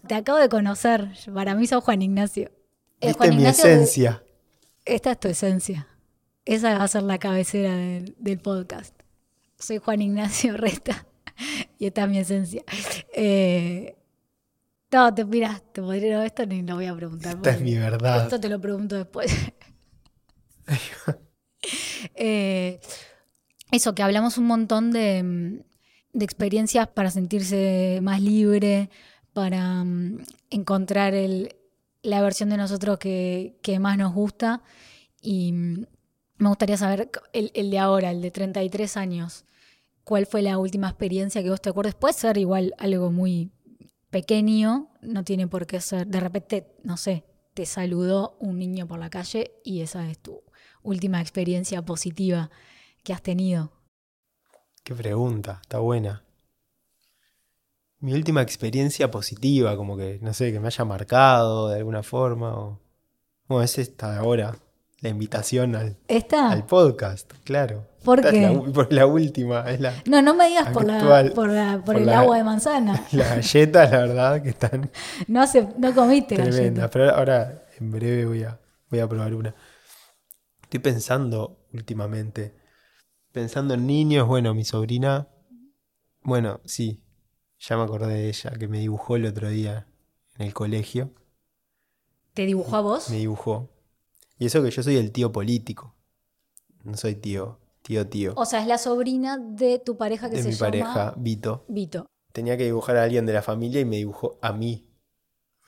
Te 0.07 0.15
acabo 0.15 0.37
de 0.37 0.47
conocer. 0.47 1.09
Para 1.33 1.55
mí 1.55 1.67
sos 1.67 1.83
Juan 1.83 2.03
Ignacio. 2.03 2.43
Eh, 3.01 3.07
Viste 3.07 3.17
Juan 3.17 3.29
mi 3.31 3.35
Ignacio 3.35 3.65
de- 3.65 3.73
esencia. 3.73 4.23
Esta 4.85 5.11
es 5.11 5.19
tu 5.19 5.27
esencia. 5.27 5.89
Esa 6.45 6.77
va 6.77 6.85
a 6.85 6.87
ser 6.87 7.03
la 7.03 7.17
cabecera 7.17 7.75
del, 7.75 8.15
del 8.17 8.39
podcast. 8.39 8.95
Soy 9.59 9.79
Juan 9.79 10.01
Ignacio 10.03 10.55
Resta 10.55 11.05
y 11.79 11.87
esta 11.87 12.03
es 12.03 12.09
mi 12.09 12.19
esencia. 12.19 12.63
Eh, 13.13 13.97
no, 14.95 15.13
te 15.13 15.25
miras, 15.25 15.61
te 15.73 15.81
podría 15.81 16.25
esto 16.25 16.45
ni 16.45 16.61
lo 16.61 16.75
voy 16.75 16.85
a 16.85 16.95
preguntar. 16.95 17.35
Esta 17.35 17.51
es 17.51 17.61
mi 17.61 17.75
verdad. 17.75 18.23
Esto 18.23 18.39
te 18.39 18.49
lo 18.49 18.59
pregunto 18.59 18.95
después. 18.95 19.31
Eh, 22.15 22.79
eso, 23.71 23.95
que 23.95 24.03
hablamos 24.03 24.37
un 24.37 24.45
montón 24.45 24.91
de, 24.91 25.63
de 26.13 26.25
experiencias 26.25 26.87
para 26.87 27.09
sentirse 27.09 27.99
más 28.03 28.21
libre, 28.21 28.89
para 29.33 29.83
mm, 29.83 30.19
encontrar 30.51 31.13
el- 31.15 31.55
la 32.03 32.21
versión 32.21 32.49
de 32.49 32.57
nosotros 32.57 32.99
que, 32.99 33.57
que 33.63 33.79
más 33.79 33.97
nos 33.97 34.13
gusta. 34.13 34.61
Y 35.21 35.51
mm, 35.53 35.85
me 36.37 36.49
gustaría 36.49 36.77
saber 36.77 37.09
el, 37.33 37.51
el 37.55 37.71
de 37.71 37.79
ahora, 37.79 38.11
el 38.11 38.21
de 38.21 38.29
33 38.31 38.95
años. 38.97 39.45
¿Cuál 40.03 40.27
fue 40.27 40.43
la 40.43 40.59
última 40.59 40.87
experiencia 40.89 41.41
que 41.41 41.49
vos 41.49 41.61
te 41.61 41.69
acuerdes? 41.69 41.95
Puede 41.95 42.13
ser 42.13 42.37
igual 42.37 42.75
algo 42.77 43.11
muy 43.11 43.49
pequeño, 44.15 44.87
no 45.01 45.25
tiene 45.25 45.45
por 45.45 45.67
qué 45.67 45.81
ser. 45.81 46.07
De 46.07 46.21
repente, 46.21 46.73
no 46.83 46.95
sé, 46.95 47.25
te 47.53 47.65
saludó 47.65 48.37
un 48.39 48.57
niño 48.57 48.87
por 48.87 48.97
la 48.97 49.09
calle 49.09 49.51
y 49.65 49.81
esa 49.81 50.09
es 50.09 50.19
tu 50.19 50.41
última 50.83 51.19
experiencia 51.19 51.81
positiva 51.81 52.49
que 53.03 53.11
has 53.11 53.21
tenido. 53.21 53.73
Qué 54.85 54.95
pregunta, 54.95 55.59
está 55.61 55.79
buena. 55.79 56.23
Mi 57.99 58.13
última 58.13 58.41
experiencia 58.41 59.11
positiva, 59.11 59.75
como 59.75 59.97
que, 59.97 60.17
no 60.21 60.33
sé, 60.33 60.53
que 60.53 60.61
me 60.61 60.67
haya 60.67 60.85
marcado 60.85 61.67
de 61.67 61.79
alguna 61.79 62.01
forma. 62.01 62.57
O... 62.57 62.79
Bueno, 63.49 63.63
es 63.63 63.77
esta 63.77 64.17
ahora, 64.17 64.57
la 65.01 65.09
invitación 65.09 65.75
al, 65.75 65.97
¿Esta? 66.07 66.49
al 66.51 66.65
podcast, 66.65 67.31
claro. 67.43 67.87
¿Por 68.03 68.19
Esta 68.19 68.29
es 68.29 68.35
qué? 68.35 68.41
la, 68.53 68.71
por 68.73 68.93
la 68.93 69.05
última, 69.07 69.69
es 69.71 69.79
la, 69.81 69.93
No, 70.05 70.21
no 70.21 70.35
me 70.35 70.47
digas 70.47 70.69
por, 70.69 70.85
la, 70.85 70.99
por, 71.33 71.49
la- 71.49 71.75
por 71.77 71.83
Por 71.85 71.97
el 71.97 72.09
agua 72.09 72.37
de 72.37 72.43
manzana. 72.43 73.03
las 73.11 73.29
galletas, 73.35 73.91
la 73.91 73.97
verdad, 73.99 74.41
que 74.43 74.49
están 74.49 74.91
No, 75.27 75.41
hace, 75.41 75.67
no 75.77 75.93
comiste 75.93 76.35
tremendas. 76.35 76.59
galletas. 76.59 76.89
Pero 76.91 77.09
ahora, 77.15 77.63
en 77.79 77.91
breve, 77.91 78.25
voy 78.25 78.43
a, 78.43 78.59
voy 78.89 78.99
a 78.99 79.07
probar 79.07 79.33
una. 79.33 79.55
Estoy 80.63 80.79
pensando 80.79 81.65
últimamente, 81.73 82.55
pensando 83.31 83.73
en 83.73 83.85
niños, 83.87 84.27
bueno, 84.27 84.53
mi 84.53 84.63
sobrina, 84.65 85.27
bueno, 86.21 86.61
sí, 86.65 87.03
ya 87.59 87.75
me 87.77 87.83
acordé 87.83 88.13
de 88.13 88.29
ella, 88.29 88.51
que 88.51 88.67
me 88.67 88.79
dibujó 88.79 89.15
el 89.15 89.25
otro 89.25 89.49
día 89.49 89.87
en 90.37 90.45
el 90.47 90.53
colegio, 90.53 91.11
¿Te 92.33 92.45
dibujó 92.45 92.75
a 92.75 92.81
vos? 92.81 93.09
me 93.09 93.17
dibujó. 93.17 93.71
Y 94.37 94.45
eso 94.47 94.61
que 94.63 94.71
yo 94.71 94.83
soy 94.83 94.97
el 94.97 95.11
tío 95.11 95.31
político, 95.31 95.95
no 96.83 96.97
soy 96.97 97.15
tío, 97.15 97.59
tío, 97.81 98.07
tío, 98.07 98.33
O 98.35 98.45
sea, 98.45 98.61
es 98.61 98.67
la 98.67 98.77
sobrina 98.77 99.37
de 99.37 99.79
tu 99.79 99.97
pareja 99.97 100.29
que 100.29 100.37
de 100.37 100.41
se 100.43 100.49
mi 100.49 100.53
llama 100.55 100.65
pareja, 100.67 101.13
Vito. 101.17 101.65
Vito. 101.67 102.05
Tenía 102.33 102.57
que 102.57 102.65
dibujar 102.65 102.97
a 102.97 103.03
alguien 103.03 103.25
de 103.25 103.33
la 103.33 103.41
familia 103.41 103.79
y 103.79 103.85
me 103.85 103.95
dibujó 103.95 104.37
a 104.41 104.51
mí. 104.51 104.89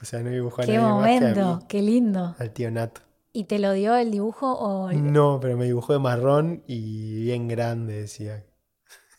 O 0.01 0.05
sea, 0.05 0.21
no 0.21 0.29
dibujó 0.29 0.61
a 0.61 0.65
Qué 0.65 0.73
nadie 0.77 0.87
más 0.93 1.07
que 1.07 1.15
a 1.17 1.21
momento, 1.33 1.57
mí, 1.57 1.65
qué 1.69 1.81
lindo. 1.81 2.35
al 2.37 2.51
tío 2.51 2.69
Nato. 2.71 3.01
¿Y 3.33 3.45
te 3.45 3.59
lo 3.59 3.71
dio 3.73 3.95
el 3.95 4.11
dibujo 4.11 4.51
o 4.53 4.89
el- 4.89 5.11
No, 5.13 5.39
pero 5.39 5.57
me 5.57 5.65
dibujó 5.65 5.93
de 5.93 5.99
marrón 5.99 6.63
y 6.67 7.21
bien 7.23 7.47
grande, 7.47 8.01
decía. 8.01 8.45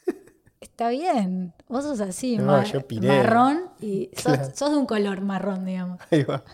Está 0.61 0.91
bien, 0.91 1.55
vos 1.69 1.85
sos 1.85 2.01
así, 2.01 2.37
No, 2.37 2.45
ma- 2.47 2.65
yo 2.65 2.87
piré. 2.87 3.09
marrón 3.09 3.71
y 3.81 4.11
sos, 4.17 4.35
Claro. 4.37 4.51
sos 4.55 4.71
de 4.73 4.77
un 4.77 4.87
color 4.87 5.21
marrón, 5.23 5.65
digamos. 5.65 6.01
Ahí 6.11 6.23
va. 6.25 6.45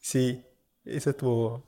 Sí, 0.00 0.44
eso 0.84 1.10
estuvo. 1.10 1.62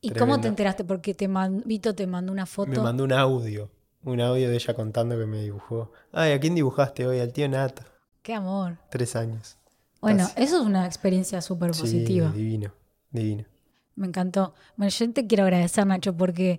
¿Y 0.00 0.10
cómo 0.10 0.40
te 0.40 0.48
enteraste? 0.48 0.84
Porque 0.84 1.14
te 1.14 1.28
man- 1.28 1.62
Vito 1.64 1.94
te 1.94 2.06
mandó 2.06 2.32
una 2.32 2.46
foto. 2.46 2.70
Me 2.70 2.78
mandó 2.78 3.04
un 3.04 3.12
audio. 3.12 3.70
Un 4.04 4.20
audio 4.20 4.48
de 4.48 4.56
ella 4.56 4.74
contando 4.74 5.16
que 5.16 5.26
me 5.26 5.40
dibujó. 5.42 5.92
Ay, 6.12 6.32
¿a 6.32 6.40
quién 6.40 6.54
dibujaste 6.56 7.06
hoy? 7.06 7.20
Al 7.20 7.32
tío 7.32 7.48
Nato. 7.48 7.82
Qué 8.22 8.34
amor. 8.34 8.78
Tres 8.90 9.14
años. 9.14 9.56
Bueno, 10.00 10.24
Casi. 10.26 10.42
eso 10.42 10.60
es 10.60 10.66
una 10.66 10.86
experiencia 10.86 11.40
súper 11.40 11.72
Sí, 11.74 11.82
positiva. 11.82 12.30
divino. 12.32 12.72
Divino. 13.12 13.44
Me 13.94 14.08
encantó. 14.08 14.54
Bueno, 14.76 14.90
yo 14.90 15.12
te 15.12 15.26
quiero 15.28 15.44
agradecer, 15.44 15.86
Nacho, 15.86 16.16
porque, 16.16 16.58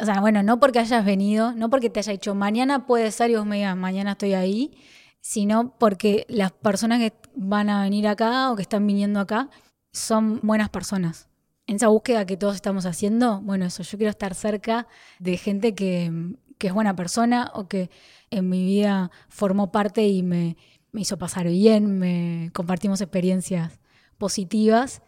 o 0.00 0.04
sea, 0.04 0.20
bueno, 0.20 0.44
no 0.44 0.60
porque 0.60 0.78
hayas 0.78 1.04
venido, 1.04 1.52
no 1.54 1.70
porque 1.70 1.90
te 1.90 1.98
haya 1.98 2.12
dicho 2.12 2.34
mañana 2.36 2.86
puede 2.86 3.10
ser 3.10 3.30
y 3.30 3.36
vos 3.36 3.46
me 3.46 3.56
digas 3.56 3.76
mañana 3.76 4.12
estoy 4.12 4.34
ahí, 4.34 4.76
sino 5.20 5.74
porque 5.78 6.26
las 6.28 6.52
personas 6.52 7.00
que 7.00 7.12
van 7.34 7.70
a 7.70 7.82
venir 7.82 8.06
acá 8.06 8.52
o 8.52 8.56
que 8.56 8.62
están 8.62 8.86
viniendo 8.86 9.18
acá 9.18 9.48
son 9.92 10.38
buenas 10.42 10.68
personas. 10.68 11.26
En 11.66 11.76
esa 11.76 11.88
búsqueda 11.88 12.26
que 12.26 12.36
todos 12.36 12.54
estamos 12.54 12.84
haciendo, 12.86 13.40
bueno, 13.40 13.64
eso, 13.64 13.82
yo 13.82 13.96
quiero 13.96 14.10
estar 14.10 14.34
cerca 14.34 14.86
de 15.18 15.36
gente 15.36 15.74
que, 15.74 16.12
que 16.58 16.66
es 16.66 16.72
buena 16.74 16.94
persona 16.94 17.50
o 17.54 17.68
que 17.68 17.90
en 18.30 18.48
mi 18.48 18.64
vida 18.64 19.10
formó 19.28 19.72
parte 19.72 20.06
y 20.06 20.22
me, 20.22 20.56
me 20.92 21.00
hizo 21.00 21.18
pasar 21.18 21.48
bien, 21.48 21.98
me 21.98 22.50
compartimos 22.52 23.00
experiencias 23.00 23.80
positivas 24.18 25.02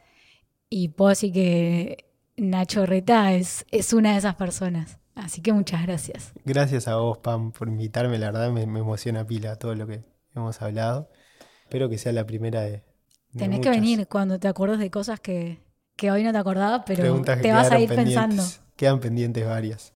y 0.68 0.88
puedo 0.88 1.10
decir 1.10 1.32
que 1.32 2.10
Nacho 2.36 2.86
Reta 2.86 3.32
es, 3.32 3.64
es 3.70 3.92
una 3.92 4.12
de 4.12 4.18
esas 4.18 4.34
personas. 4.34 4.98
Así 5.14 5.40
que 5.40 5.52
muchas 5.52 5.82
gracias. 5.82 6.32
Gracias 6.44 6.88
a 6.88 6.96
vos, 6.96 7.18
Pam, 7.18 7.52
por 7.52 7.68
invitarme. 7.68 8.18
La 8.18 8.30
verdad 8.30 8.50
me, 8.50 8.66
me 8.66 8.80
emociona 8.80 9.26
pila 9.26 9.56
todo 9.56 9.74
lo 9.74 9.86
que 9.86 10.04
hemos 10.34 10.60
hablado. 10.60 11.08
Espero 11.62 11.88
que 11.88 11.98
sea 11.98 12.12
la 12.12 12.26
primera 12.26 12.60
de. 12.62 12.70
de 13.32 13.38
Tenés 13.38 13.60
que 13.60 13.70
venir 13.70 14.06
cuando 14.08 14.38
te 14.38 14.48
acuerdes 14.48 14.78
de 14.78 14.90
cosas 14.90 15.20
que, 15.20 15.60
que 15.96 16.10
hoy 16.10 16.22
no 16.22 16.32
te 16.32 16.38
acordabas, 16.38 16.82
pero 16.86 17.00
preguntas 17.00 17.40
te 17.40 17.50
vas 17.52 17.70
a 17.70 17.78
ir 17.78 17.88
pensando. 17.88 18.42
Quedan 18.76 19.00
pendientes 19.00 19.46
varias. 19.46 19.95